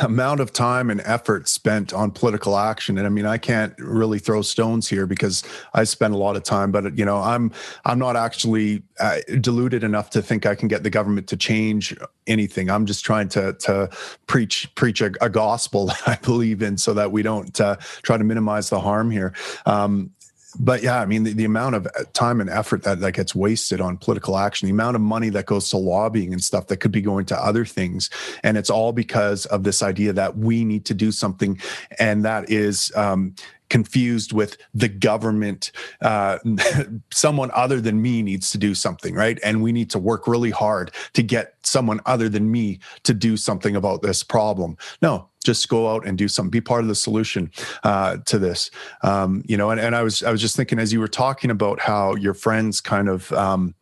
amount 0.01 0.39
of 0.39 0.53
time 0.53 0.89
and 0.89 1.01
effort 1.01 1.49
spent 1.49 1.93
on 1.93 2.11
political 2.11 2.57
action. 2.57 2.97
And 2.97 3.05
i 3.05 3.09
mean 3.09 3.25
i 3.25 3.37
can't 3.37 3.73
really 3.77 4.19
throw 4.19 4.41
stones 4.41 4.87
here 4.87 5.05
because 5.05 5.43
i 5.73 5.83
spend 5.83 6.13
a 6.13 6.17
lot 6.17 6.35
of 6.35 6.43
time 6.43 6.71
but 6.71 6.97
you 6.97 7.05
know 7.05 7.17
i'm 7.17 7.51
i'm 7.85 7.99
not 7.99 8.15
actually 8.15 8.83
uh, 8.99 9.17
deluded 9.41 9.83
enough 9.83 10.09
to 10.11 10.21
think 10.21 10.45
i 10.45 10.55
can 10.55 10.67
get 10.67 10.83
the 10.83 10.89
government 10.89 11.27
to 11.27 11.37
change 11.37 11.95
anything. 12.27 12.69
I'm 12.69 12.85
just 12.85 13.03
trying 13.03 13.29
to 13.29 13.53
to 13.53 13.89
preach 14.27 14.73
preach 14.75 15.01
a, 15.01 15.11
a 15.21 15.29
gospel 15.29 15.85
that 15.87 16.07
i 16.07 16.15
believe 16.17 16.61
in 16.61 16.77
so 16.77 16.93
that 16.93 17.11
we 17.11 17.23
don't 17.23 17.59
uh, 17.59 17.77
try 18.01 18.17
to 18.17 18.23
minimize 18.23 18.69
the 18.69 18.79
harm 18.79 19.11
here. 19.11 19.33
Um, 19.65 20.11
but 20.59 20.83
yeah, 20.83 20.99
I 20.99 21.05
mean, 21.05 21.23
the, 21.23 21.33
the 21.33 21.45
amount 21.45 21.75
of 21.75 21.87
uh, 21.87 22.03
time 22.13 22.41
and 22.41 22.49
effort 22.49 22.83
that, 22.83 22.99
that 22.99 23.13
gets 23.13 23.33
wasted 23.33 23.81
on 23.81 23.97
political 23.97 24.37
action, 24.37 24.67
the 24.67 24.73
amount 24.73 24.95
of 24.95 25.01
money 25.01 25.29
that 25.29 25.45
goes 25.45 25.69
to 25.69 25.77
lobbying 25.77 26.33
and 26.33 26.43
stuff 26.43 26.67
that 26.67 26.77
could 26.77 26.91
be 26.91 27.01
going 27.01 27.25
to 27.25 27.37
other 27.37 27.65
things. 27.65 28.09
And 28.43 28.57
it's 28.57 28.69
all 28.69 28.91
because 28.91 29.45
of 29.47 29.63
this 29.63 29.81
idea 29.81 30.13
that 30.13 30.37
we 30.37 30.63
need 30.63 30.85
to 30.85 30.93
do 30.93 31.11
something. 31.11 31.59
And 31.99 32.23
that 32.25 32.49
is, 32.49 32.91
um, 32.95 33.35
confused 33.69 34.33
with 34.33 34.57
the 34.73 34.87
government 34.87 35.71
uh, 36.01 36.37
someone 37.11 37.51
other 37.53 37.81
than 37.81 38.01
me 38.01 38.21
needs 38.21 38.49
to 38.51 38.57
do 38.57 38.75
something 38.75 39.15
right? 39.15 39.39
And 39.43 39.61
we 39.61 39.71
need 39.71 39.89
to 39.91 39.99
work 39.99 40.27
really 40.27 40.51
hard 40.51 40.91
to 41.13 41.23
get 41.23 41.55
someone 41.63 41.99
other 42.05 42.29
than 42.29 42.51
me 42.51 42.79
to 43.03 43.13
do 43.13 43.37
something 43.37 43.75
about 43.75 44.01
this 44.01 44.23
problem. 44.23 44.77
No 45.01 45.29
just 45.43 45.67
go 45.67 45.93
out 45.93 46.07
and 46.07 46.17
do 46.17 46.29
something. 46.29 46.49
Be 46.49 46.61
part 46.61 46.83
of 46.83 46.87
the 46.87 46.95
solution 46.95 47.51
uh, 47.83 48.15
to 48.27 48.39
this. 48.39 48.71
Um, 49.01 49.43
you 49.45 49.57
know 49.57 49.69
and, 49.69 49.79
and 49.79 49.95
i 49.95 50.01
was 50.01 50.23
i 50.23 50.31
was 50.31 50.41
just 50.41 50.55
thinking 50.55 50.79
as 50.79 50.93
you 50.93 50.99
were 50.99 51.07
talking 51.07 51.51
about 51.51 51.79
how 51.79 52.15
your 52.15 52.33
friends 52.33 52.81
kind 52.81 53.09
of 53.09 53.31
um, 53.33 53.75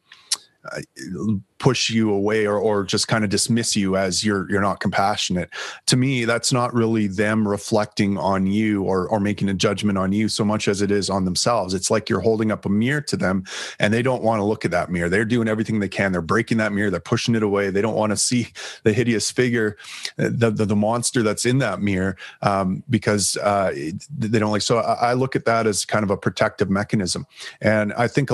push 1.57 1.91
you 1.91 2.11
away 2.11 2.47
or, 2.47 2.57
or 2.57 2.83
just 2.83 3.07
kind 3.07 3.23
of 3.23 3.29
dismiss 3.29 3.75
you 3.75 3.95
as 3.95 4.25
you're 4.25 4.49
you're 4.49 4.61
not 4.61 4.79
compassionate. 4.79 5.49
To 5.87 5.95
me 5.95 6.25
that's 6.25 6.51
not 6.51 6.73
really 6.73 7.07
them 7.07 7.47
reflecting 7.47 8.17
on 8.17 8.47
you 8.47 8.83
or 8.83 9.07
or 9.07 9.19
making 9.19 9.47
a 9.49 9.53
judgment 9.53 9.97
on 9.97 10.11
you 10.11 10.27
so 10.27 10.43
much 10.43 10.67
as 10.67 10.81
it 10.81 10.89
is 10.89 11.09
on 11.09 11.25
themselves. 11.25 11.73
It's 11.73 11.91
like 11.91 12.09
you're 12.09 12.19
holding 12.19 12.51
up 12.51 12.65
a 12.65 12.69
mirror 12.69 13.01
to 13.01 13.17
them 13.17 13.43
and 13.79 13.93
they 13.93 14.01
don't 14.01 14.23
want 14.23 14.39
to 14.39 14.43
look 14.43 14.65
at 14.65 14.71
that 14.71 14.89
mirror. 14.89 15.09
They're 15.09 15.25
doing 15.25 15.47
everything 15.47 15.79
they 15.79 15.89
can. 15.89 16.11
They're 16.11 16.21
breaking 16.21 16.57
that 16.57 16.73
mirror. 16.73 16.89
They're 16.89 16.99
pushing 16.99 17.35
it 17.35 17.43
away. 17.43 17.69
They 17.69 17.81
don't 17.81 17.95
want 17.95 18.11
to 18.11 18.17
see 18.17 18.47
the 18.83 18.93
hideous 18.93 19.29
figure 19.31 19.77
the 20.17 20.51
the, 20.51 20.65
the 20.65 20.75
monster 20.75 21.21
that's 21.21 21.45
in 21.45 21.59
that 21.59 21.79
mirror 21.79 22.17
um, 22.41 22.83
because 22.89 23.37
uh, 23.37 23.71
they 24.17 24.39
don't 24.39 24.51
like 24.51 24.63
so 24.63 24.79
I, 24.79 25.11
I 25.11 25.13
look 25.13 25.35
at 25.35 25.45
that 25.45 25.67
as 25.67 25.85
kind 25.85 26.03
of 26.03 26.09
a 26.09 26.17
protective 26.17 26.69
mechanism. 26.69 27.25
And 27.61 27.93
i 27.93 28.07
think 28.07 28.29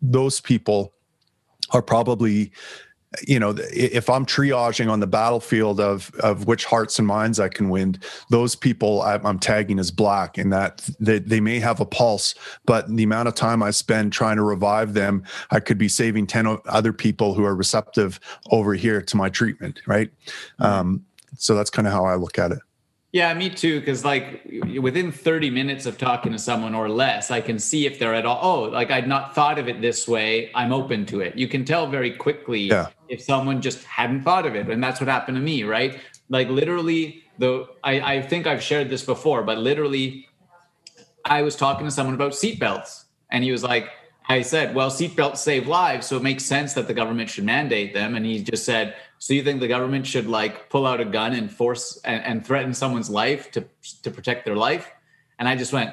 those 0.00 0.40
people 0.40 0.92
are 1.72 1.82
probably 1.82 2.52
you 3.26 3.38
know 3.38 3.54
if 3.72 4.08
i'm 4.08 4.24
triaging 4.24 4.90
on 4.90 5.00
the 5.00 5.06
battlefield 5.06 5.80
of 5.80 6.10
of 6.20 6.46
which 6.46 6.64
hearts 6.64 6.98
and 6.98 7.06
minds 7.06 7.38
i 7.38 7.48
can 7.48 7.68
win 7.68 7.98
those 8.30 8.54
people 8.54 9.02
i'm 9.02 9.38
tagging 9.38 9.78
as 9.78 9.90
black 9.90 10.38
in 10.38 10.50
that 10.50 10.88
they, 10.98 11.18
they 11.18 11.40
may 11.40 11.60
have 11.60 11.80
a 11.80 11.84
pulse 11.84 12.34
but 12.64 12.88
the 12.96 13.02
amount 13.02 13.28
of 13.28 13.34
time 13.34 13.62
i 13.62 13.70
spend 13.70 14.12
trying 14.12 14.36
to 14.36 14.42
revive 14.42 14.94
them 14.94 15.22
i 15.50 15.60
could 15.60 15.78
be 15.78 15.88
saving 15.88 16.26
10 16.26 16.58
other 16.66 16.92
people 16.92 17.34
who 17.34 17.44
are 17.44 17.54
receptive 17.54 18.18
over 18.50 18.74
here 18.74 19.02
to 19.02 19.16
my 19.16 19.28
treatment 19.28 19.82
right? 19.86 20.10
Um, 20.58 21.04
so 21.36 21.54
that's 21.54 21.70
kind 21.70 21.86
of 21.86 21.92
how 21.92 22.04
i 22.04 22.14
look 22.14 22.38
at 22.38 22.50
it 22.50 22.60
yeah, 23.12 23.32
me 23.34 23.50
too. 23.50 23.78
Because 23.78 24.04
like 24.04 24.42
within 24.80 25.12
30 25.12 25.50
minutes 25.50 25.84
of 25.84 25.98
talking 25.98 26.32
to 26.32 26.38
someone 26.38 26.74
or 26.74 26.88
less, 26.88 27.30
I 27.30 27.42
can 27.42 27.58
see 27.58 27.86
if 27.86 27.98
they're 27.98 28.14
at 28.14 28.24
all, 28.24 28.40
oh, 28.42 28.62
like 28.70 28.90
I'd 28.90 29.06
not 29.06 29.34
thought 29.34 29.58
of 29.58 29.68
it 29.68 29.82
this 29.82 30.08
way. 30.08 30.50
I'm 30.54 30.72
open 30.72 31.04
to 31.06 31.20
it. 31.20 31.36
You 31.36 31.46
can 31.46 31.64
tell 31.64 31.86
very 31.86 32.10
quickly 32.10 32.62
yeah. 32.62 32.88
if 33.08 33.20
someone 33.20 33.60
just 33.60 33.84
hadn't 33.84 34.22
thought 34.22 34.46
of 34.46 34.56
it. 34.56 34.68
And 34.70 34.82
that's 34.82 34.98
what 34.98 35.08
happened 35.08 35.36
to 35.36 35.42
me, 35.42 35.62
right? 35.62 35.98
Like 36.30 36.48
literally, 36.48 37.22
though 37.36 37.68
I, 37.84 38.00
I 38.00 38.22
think 38.22 38.46
I've 38.46 38.62
shared 38.62 38.88
this 38.88 39.04
before, 39.04 39.42
but 39.42 39.58
literally, 39.58 40.26
I 41.26 41.42
was 41.42 41.54
talking 41.54 41.86
to 41.86 41.90
someone 41.90 42.14
about 42.14 42.32
seatbelts. 42.32 43.04
And 43.30 43.44
he 43.44 43.52
was 43.52 43.62
like, 43.62 43.88
I 44.28 44.42
said, 44.42 44.74
well, 44.74 44.90
seatbelts 44.90 45.38
save 45.38 45.66
lives, 45.66 46.06
so 46.06 46.16
it 46.16 46.22
makes 46.22 46.44
sense 46.44 46.74
that 46.74 46.86
the 46.86 46.94
government 46.94 47.28
should 47.28 47.44
mandate 47.44 47.92
them. 47.92 48.14
And 48.14 48.24
he 48.24 48.42
just 48.42 48.64
said, 48.64 48.94
so 49.18 49.34
you 49.34 49.42
think 49.42 49.60
the 49.60 49.68
government 49.68 50.06
should 50.06 50.26
like 50.26 50.68
pull 50.68 50.86
out 50.86 51.00
a 51.00 51.04
gun 51.04 51.32
and 51.32 51.50
force 51.50 52.00
and, 52.04 52.24
and 52.24 52.46
threaten 52.46 52.74
someone's 52.74 53.10
life 53.10 53.50
to 53.52 53.64
to 54.02 54.10
protect 54.10 54.44
their 54.44 54.56
life? 54.56 54.90
And 55.38 55.48
I 55.48 55.56
just 55.56 55.72
went, 55.72 55.90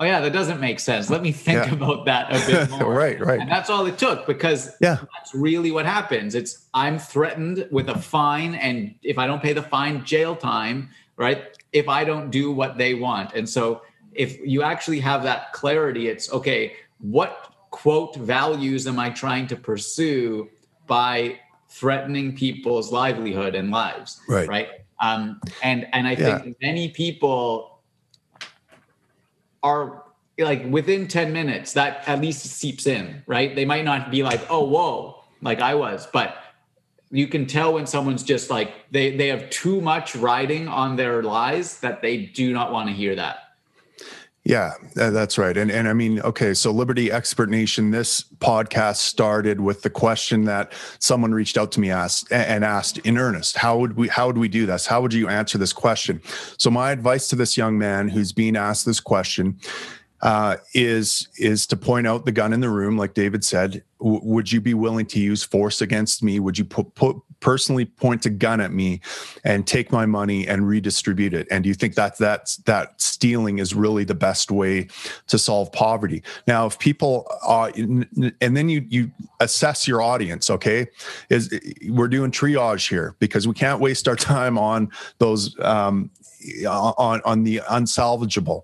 oh 0.00 0.04
yeah, 0.04 0.20
that 0.20 0.32
doesn't 0.32 0.60
make 0.60 0.80
sense. 0.80 1.10
Let 1.10 1.22
me 1.22 1.32
think 1.32 1.66
yeah. 1.66 1.72
about 1.72 2.06
that 2.06 2.30
a 2.30 2.46
bit 2.46 2.70
more. 2.80 2.92
right, 2.92 3.20
right. 3.20 3.40
And 3.40 3.50
that's 3.50 3.70
all 3.70 3.86
it 3.86 3.98
took 3.98 4.26
because 4.26 4.74
yeah. 4.80 4.98
that's 5.14 5.34
really 5.34 5.70
what 5.70 5.86
happens. 5.86 6.34
It's 6.34 6.66
I'm 6.74 6.98
threatened 6.98 7.68
with 7.70 7.88
a 7.88 7.98
fine, 7.98 8.54
and 8.54 8.94
if 9.02 9.18
I 9.18 9.26
don't 9.26 9.42
pay 9.42 9.52
the 9.52 9.62
fine, 9.62 10.04
jail 10.04 10.34
time. 10.34 10.90
Right? 11.16 11.56
If 11.72 11.88
I 11.88 12.04
don't 12.04 12.30
do 12.30 12.50
what 12.50 12.78
they 12.78 12.94
want, 12.94 13.34
and 13.34 13.48
so 13.48 13.82
if 14.12 14.38
you 14.40 14.62
actually 14.62 14.98
have 15.00 15.22
that 15.22 15.52
clarity, 15.52 16.08
it's 16.08 16.32
okay. 16.32 16.74
What 16.98 17.51
quote 17.72 18.14
values 18.14 18.86
am 18.86 19.00
I 19.00 19.10
trying 19.10 19.48
to 19.48 19.56
pursue 19.56 20.48
by 20.86 21.40
threatening 21.68 22.36
people's 22.36 22.92
livelihood 22.92 23.56
and 23.56 23.72
lives? 23.72 24.20
Right. 24.28 24.48
Right. 24.48 24.68
Um, 25.00 25.40
and 25.64 25.88
and 25.92 26.06
I 26.06 26.12
yeah. 26.12 26.38
think 26.38 26.56
many 26.62 26.90
people 26.90 27.80
are 29.64 30.04
like 30.38 30.64
within 30.70 31.08
10 31.08 31.32
minutes 31.32 31.72
that 31.72 32.08
at 32.08 32.20
least 32.20 32.44
seeps 32.46 32.86
in, 32.86 33.22
right? 33.26 33.54
They 33.54 33.64
might 33.64 33.84
not 33.84 34.10
be 34.10 34.22
like, 34.22 34.40
oh, 34.48 34.64
whoa, 34.64 35.24
like 35.40 35.60
I 35.60 35.74
was, 35.74 36.06
but 36.12 36.36
you 37.10 37.26
can 37.26 37.46
tell 37.46 37.74
when 37.74 37.86
someone's 37.86 38.22
just 38.22 38.48
like 38.48 38.72
they 38.90 39.16
they 39.16 39.28
have 39.28 39.50
too 39.50 39.80
much 39.80 40.14
riding 40.16 40.68
on 40.68 40.96
their 40.96 41.22
lies 41.22 41.80
that 41.80 42.00
they 42.00 42.16
do 42.26 42.52
not 42.52 42.72
want 42.72 42.88
to 42.88 42.94
hear 42.94 43.14
that. 43.16 43.41
Yeah, 44.44 44.72
that's 44.96 45.38
right. 45.38 45.56
And 45.56 45.70
and 45.70 45.88
I 45.88 45.92
mean, 45.92 46.18
okay, 46.20 46.52
so 46.52 46.72
Liberty 46.72 47.12
Expert 47.12 47.48
Nation, 47.48 47.92
this 47.92 48.24
podcast 48.38 48.96
started 48.96 49.60
with 49.60 49.82
the 49.82 49.90
question 49.90 50.46
that 50.46 50.72
someone 50.98 51.32
reached 51.32 51.56
out 51.56 51.70
to 51.72 51.80
me 51.80 51.90
asked 51.92 52.26
and 52.32 52.64
asked 52.64 52.98
in 52.98 53.18
earnest, 53.18 53.56
how 53.56 53.78
would 53.78 53.96
we 53.96 54.08
how 54.08 54.26
would 54.26 54.38
we 54.38 54.48
do 54.48 54.66
this? 54.66 54.86
How 54.86 55.00
would 55.00 55.14
you 55.14 55.28
answer 55.28 55.58
this 55.58 55.72
question? 55.72 56.20
So 56.58 56.70
my 56.70 56.90
advice 56.90 57.28
to 57.28 57.36
this 57.36 57.56
young 57.56 57.78
man 57.78 58.08
who's 58.08 58.32
being 58.32 58.56
asked 58.56 58.84
this 58.84 58.98
question 58.98 59.60
uh, 60.22 60.56
is 60.74 61.28
is 61.36 61.64
to 61.68 61.76
point 61.76 62.08
out 62.08 62.24
the 62.24 62.32
gun 62.32 62.52
in 62.52 62.60
the 62.60 62.70
room, 62.70 62.96
like 62.96 63.14
David 63.14 63.44
said. 63.44 63.84
W- 64.00 64.20
would 64.24 64.50
you 64.50 64.60
be 64.60 64.74
willing 64.74 65.06
to 65.06 65.20
use 65.20 65.44
force 65.44 65.80
against 65.80 66.20
me? 66.20 66.40
Would 66.40 66.58
you 66.58 66.64
put, 66.64 66.94
put 66.96 67.16
personally 67.42 67.84
point 67.84 68.24
a 68.24 68.30
gun 68.30 68.60
at 68.60 68.72
me 68.72 69.00
and 69.44 69.66
take 69.66 69.92
my 69.92 70.06
money 70.06 70.48
and 70.48 70.66
redistribute 70.66 71.34
it? 71.34 71.46
And 71.50 71.62
do 71.64 71.68
you 71.68 71.74
think 71.74 71.94
that 71.96 72.16
that 72.18 72.56
that 72.64 73.00
stealing 73.00 73.58
is 73.58 73.74
really 73.74 74.04
the 74.04 74.14
best 74.14 74.50
way 74.50 74.88
to 75.26 75.38
solve 75.38 75.70
poverty? 75.72 76.22
Now, 76.46 76.66
if 76.66 76.78
people 76.78 77.26
uh, 77.46 77.70
and 78.40 78.56
then 78.56 78.68
you 78.70 78.86
you 78.88 79.10
assess 79.40 79.86
your 79.86 80.00
audience. 80.00 80.48
Okay, 80.48 80.86
is 81.28 81.52
we're 81.88 82.08
doing 82.08 82.30
triage 82.30 82.88
here 82.88 83.14
because 83.18 83.46
we 83.46 83.54
can't 83.54 83.80
waste 83.80 84.08
our 84.08 84.16
time 84.32 84.56
on 84.56 84.90
those 85.18 85.58
um, 85.60 86.10
on 86.66 87.20
on 87.24 87.44
the 87.44 87.60
unsalvageable 87.68 88.62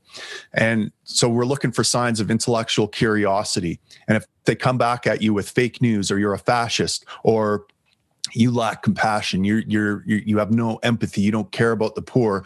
and 0.53 0.91
so 1.05 1.29
we're 1.29 1.45
looking 1.45 1.71
for 1.71 1.85
signs 1.85 2.19
of 2.19 2.31
intellectual 2.31 2.89
curiosity 2.89 3.79
and 4.09 4.17
if 4.17 4.27
they 4.47 4.55
come 4.55 4.79
back 4.79 5.07
at 5.07 5.23
you 5.23 5.33
with 5.33 5.49
fake 5.49 5.81
news 5.81 6.11
or 6.11 6.19
you're 6.19 6.35
a 6.35 6.39
fascist 6.39 7.05
or 7.23 7.67
you 8.33 8.51
lack 8.51 8.83
compassion. 8.83 9.45
You're 9.45 9.61
you're 9.67 10.03
you 10.07 10.39
have 10.39 10.51
no 10.51 10.77
empathy. 10.77 11.21
You 11.21 11.33
don't 11.33 11.51
care 11.53 11.73
about 11.73 11.95
the 11.95 12.03
poor. 12.03 12.45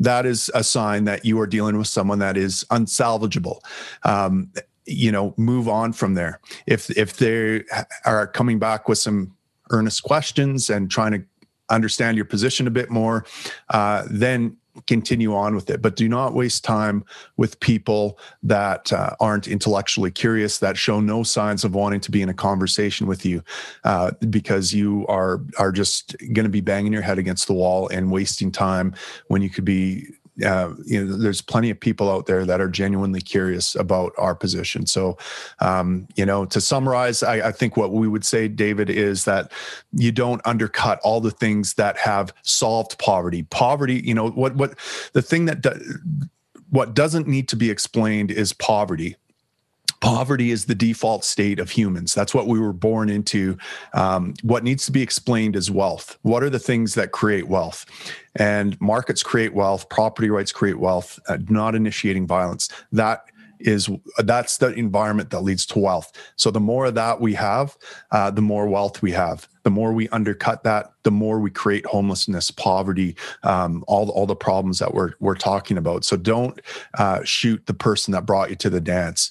That 0.00 0.26
is 0.26 0.50
a 0.54 0.64
sign 0.64 1.04
that 1.04 1.24
you 1.24 1.38
are 1.40 1.46
dealing 1.46 1.78
with 1.78 1.86
someone 1.86 2.18
that 2.18 2.36
is 2.36 2.64
unsalvageable. 2.70 3.60
Um, 4.02 4.50
you 4.86 5.10
know 5.10 5.34
move 5.36 5.68
on 5.68 5.92
from 5.92 6.14
there. 6.14 6.40
If 6.66 6.90
if 6.96 7.16
they 7.16 7.64
are 8.04 8.26
coming 8.26 8.58
back 8.58 8.88
with 8.88 8.98
some 8.98 9.34
earnest 9.70 10.02
questions 10.02 10.68
and 10.68 10.90
trying 10.90 11.12
to 11.12 11.24
understand 11.70 12.16
your 12.16 12.26
position 12.26 12.66
a 12.66 12.70
bit 12.70 12.90
more 12.90 13.24
uh, 13.70 14.04
then 14.10 14.54
continue 14.86 15.34
on 15.34 15.54
with 15.54 15.70
it. 15.70 15.82
But 15.82 15.96
do 15.96 16.08
not 16.08 16.34
waste 16.34 16.64
time 16.64 17.04
with 17.36 17.58
people 17.60 18.18
that 18.42 18.92
uh, 18.92 19.10
aren't 19.20 19.48
intellectually 19.48 20.10
curious, 20.10 20.58
that 20.58 20.76
show 20.76 21.00
no 21.00 21.22
signs 21.22 21.64
of 21.64 21.74
wanting 21.74 22.00
to 22.00 22.10
be 22.10 22.22
in 22.22 22.28
a 22.28 22.34
conversation 22.34 23.06
with 23.06 23.24
you, 23.24 23.42
uh, 23.84 24.12
because 24.30 24.72
you 24.72 25.06
are 25.08 25.40
are 25.58 25.72
just 25.72 26.16
going 26.32 26.44
to 26.44 26.50
be 26.50 26.60
banging 26.60 26.92
your 26.92 27.02
head 27.02 27.18
against 27.18 27.46
the 27.46 27.54
wall 27.54 27.88
and 27.88 28.10
wasting 28.10 28.50
time 28.50 28.94
when 29.28 29.42
you 29.42 29.50
could 29.50 29.64
be 29.64 30.06
uh, 30.42 30.74
you 30.84 31.04
know, 31.04 31.16
there's 31.16 31.40
plenty 31.40 31.70
of 31.70 31.78
people 31.78 32.10
out 32.10 32.26
there 32.26 32.44
that 32.44 32.60
are 32.60 32.68
genuinely 32.68 33.20
curious 33.20 33.74
about 33.76 34.12
our 34.18 34.34
position. 34.34 34.84
So, 34.86 35.16
um, 35.60 36.08
you 36.16 36.26
know, 36.26 36.44
to 36.46 36.60
summarize, 36.60 37.22
I, 37.22 37.48
I, 37.48 37.52
think 37.52 37.76
what 37.76 37.92
we 37.92 38.08
would 38.08 38.24
say, 38.24 38.48
David, 38.48 38.90
is 38.90 39.24
that 39.26 39.52
you 39.92 40.10
don't 40.10 40.42
undercut 40.44 40.98
all 41.04 41.20
the 41.20 41.30
things 41.30 41.74
that 41.74 41.96
have 41.98 42.34
solved 42.42 42.98
poverty. 42.98 43.44
Poverty, 43.44 44.02
you 44.04 44.14
know, 44.14 44.30
what 44.30 44.56
what 44.56 44.76
the 45.12 45.22
thing 45.22 45.44
that 45.44 45.60
do, 45.60 45.70
what 46.70 46.94
doesn't 46.94 47.28
need 47.28 47.48
to 47.48 47.56
be 47.56 47.70
explained 47.70 48.32
is 48.32 48.52
poverty 48.52 49.16
poverty 50.04 50.50
is 50.50 50.66
the 50.66 50.74
default 50.74 51.24
state 51.24 51.58
of 51.58 51.70
humans. 51.70 52.12
That's 52.12 52.34
what 52.34 52.46
we 52.46 52.60
were 52.60 52.74
born 52.74 53.08
into. 53.08 53.56
Um, 53.94 54.34
what 54.42 54.62
needs 54.62 54.84
to 54.84 54.92
be 54.92 55.00
explained 55.00 55.56
is 55.56 55.70
wealth. 55.70 56.18
What 56.20 56.42
are 56.42 56.50
the 56.50 56.58
things 56.58 56.94
that 56.94 57.10
create 57.10 57.48
wealth? 57.48 57.86
And 58.36 58.78
markets 58.82 59.22
create 59.22 59.54
wealth, 59.54 59.88
property 59.88 60.28
rights 60.28 60.52
create 60.52 60.78
wealth, 60.78 61.18
uh, 61.26 61.38
not 61.48 61.74
initiating 61.74 62.26
violence. 62.26 62.68
That 62.92 63.24
is 63.60 63.88
that's 64.18 64.58
the 64.58 64.74
environment 64.74 65.30
that 65.30 65.40
leads 65.40 65.64
to 65.64 65.78
wealth. 65.78 66.12
So 66.36 66.50
the 66.50 66.60
more 66.60 66.84
of 66.84 66.94
that 66.96 67.22
we 67.22 67.32
have, 67.32 67.74
uh, 68.10 68.30
the 68.30 68.42
more 68.42 68.68
wealth 68.68 69.00
we 69.00 69.12
have. 69.12 69.48
The 69.62 69.70
more 69.70 69.94
we 69.94 70.10
undercut 70.10 70.64
that, 70.64 70.92
the 71.04 71.10
more 71.10 71.40
we 71.40 71.50
create 71.50 71.86
homelessness, 71.86 72.50
poverty, 72.50 73.16
um, 73.42 73.82
all 73.86 74.10
all 74.10 74.26
the 74.26 74.36
problems 74.36 74.80
that 74.80 74.92
we're 74.92 75.12
we're 75.20 75.34
talking 75.34 75.78
about. 75.78 76.04
So 76.04 76.18
don't 76.18 76.60
uh, 76.98 77.24
shoot 77.24 77.64
the 77.64 77.72
person 77.72 78.12
that 78.12 78.26
brought 78.26 78.50
you 78.50 78.56
to 78.56 78.68
the 78.68 78.82
dance. 78.82 79.30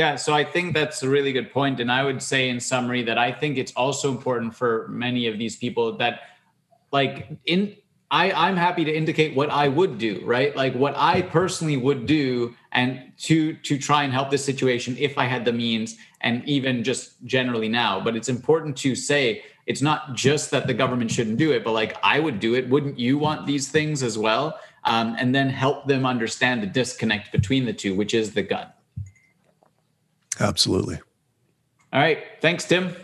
Yeah, 0.00 0.16
so 0.16 0.32
I 0.32 0.44
think 0.44 0.72
that's 0.72 1.02
a 1.02 1.10
really 1.10 1.30
good 1.30 1.52
point. 1.52 1.78
And 1.78 1.92
I 1.92 2.02
would 2.02 2.22
say, 2.22 2.48
in 2.48 2.58
summary, 2.58 3.02
that 3.02 3.18
I 3.18 3.30
think 3.30 3.58
it's 3.58 3.72
also 3.72 4.10
important 4.10 4.56
for 4.56 4.88
many 4.88 5.26
of 5.26 5.36
these 5.36 5.56
people 5.56 5.98
that, 5.98 6.20
like, 6.90 7.28
in 7.44 7.76
I, 8.10 8.32
I'm 8.32 8.56
happy 8.56 8.82
to 8.82 8.90
indicate 8.90 9.36
what 9.36 9.50
I 9.50 9.68
would 9.68 9.98
do, 9.98 10.22
right? 10.24 10.56
Like 10.56 10.74
what 10.74 10.94
I 10.96 11.20
personally 11.20 11.76
would 11.76 12.06
do 12.06 12.54
and 12.72 13.12
to 13.28 13.52
to 13.68 13.76
try 13.76 14.04
and 14.04 14.10
help 14.10 14.30
this 14.30 14.42
situation 14.42 14.96
if 14.98 15.18
I 15.18 15.26
had 15.26 15.44
the 15.44 15.52
means 15.52 15.98
and 16.22 16.48
even 16.48 16.82
just 16.82 17.22
generally 17.26 17.68
now. 17.68 18.00
But 18.00 18.16
it's 18.16 18.30
important 18.30 18.78
to 18.78 18.96
say 18.96 19.44
it's 19.66 19.82
not 19.82 20.14
just 20.14 20.50
that 20.52 20.66
the 20.66 20.74
government 20.82 21.10
shouldn't 21.10 21.36
do 21.36 21.52
it, 21.52 21.62
but 21.62 21.72
like 21.72 21.94
I 22.02 22.20
would 22.20 22.40
do 22.40 22.54
it. 22.54 22.70
Wouldn't 22.70 22.98
you 22.98 23.18
want 23.18 23.46
these 23.46 23.68
things 23.68 24.02
as 24.02 24.16
well? 24.16 24.58
Um, 24.84 25.14
and 25.18 25.34
then 25.34 25.50
help 25.50 25.86
them 25.86 26.06
understand 26.06 26.62
the 26.62 26.70
disconnect 26.80 27.30
between 27.32 27.66
the 27.66 27.74
two, 27.74 27.94
which 27.94 28.14
is 28.14 28.32
the 28.32 28.42
gun. 28.42 28.68
Absolutely. 30.40 30.98
All 31.92 32.00
right. 32.00 32.18
Thanks, 32.40 32.66
Tim. 32.66 32.96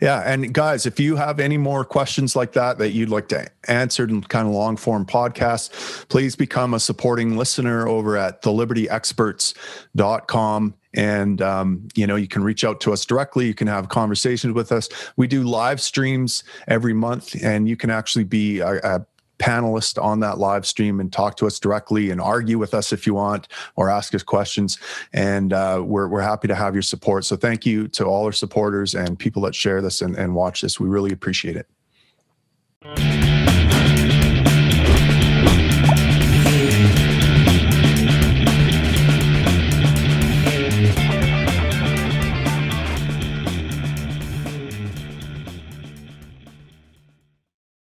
Yeah. 0.00 0.20
And 0.20 0.52
guys, 0.52 0.86
if 0.86 0.98
you 1.00 1.16
have 1.16 1.40
any 1.40 1.56
more 1.56 1.84
questions 1.84 2.36
like 2.36 2.52
that 2.52 2.78
that 2.78 2.90
you'd 2.90 3.10
like 3.10 3.28
to 3.28 3.48
answer 3.68 4.04
in 4.04 4.22
kind 4.22 4.46
of 4.46 4.52
long 4.52 4.76
form 4.76 5.06
podcasts, 5.06 6.06
please 6.08 6.36
become 6.36 6.74
a 6.74 6.80
supporting 6.80 7.36
listener 7.36 7.88
over 7.88 8.16
at 8.16 8.42
thelibertyexperts.com. 8.42 10.74
And, 10.96 11.42
um, 11.42 11.88
you 11.94 12.06
know, 12.06 12.14
you 12.16 12.28
can 12.28 12.44
reach 12.44 12.64
out 12.64 12.82
to 12.82 12.92
us 12.92 13.06
directly. 13.06 13.46
You 13.46 13.54
can 13.54 13.66
have 13.66 13.88
conversations 13.88 14.54
with 14.54 14.70
us. 14.72 14.88
We 15.16 15.26
do 15.26 15.42
live 15.42 15.80
streams 15.80 16.44
every 16.68 16.92
month, 16.92 17.34
and 17.42 17.68
you 17.68 17.76
can 17.76 17.90
actually 17.90 18.22
be 18.24 18.60
a, 18.60 18.76
a 18.76 19.04
panelist 19.38 20.02
on 20.02 20.20
that 20.20 20.38
live 20.38 20.66
stream 20.66 21.00
and 21.00 21.12
talk 21.12 21.36
to 21.36 21.46
us 21.46 21.58
directly 21.58 22.10
and 22.10 22.20
argue 22.20 22.58
with 22.58 22.74
us 22.74 22.92
if 22.92 23.06
you 23.06 23.14
want 23.14 23.48
or 23.76 23.90
ask 23.90 24.14
us 24.14 24.22
questions. 24.22 24.78
And 25.12 25.52
uh, 25.52 25.82
we're, 25.84 26.08
we're 26.08 26.20
happy 26.20 26.48
to 26.48 26.54
have 26.54 26.74
your 26.74 26.82
support. 26.82 27.24
So 27.24 27.36
thank 27.36 27.66
you 27.66 27.88
to 27.88 28.04
all 28.04 28.24
our 28.24 28.32
supporters 28.32 28.94
and 28.94 29.18
people 29.18 29.42
that 29.42 29.54
share 29.54 29.82
this 29.82 30.02
and, 30.02 30.16
and 30.16 30.34
watch 30.34 30.60
this. 30.60 30.78
We 30.78 30.88
really 30.88 31.12
appreciate 31.12 31.56
it. 31.56 33.13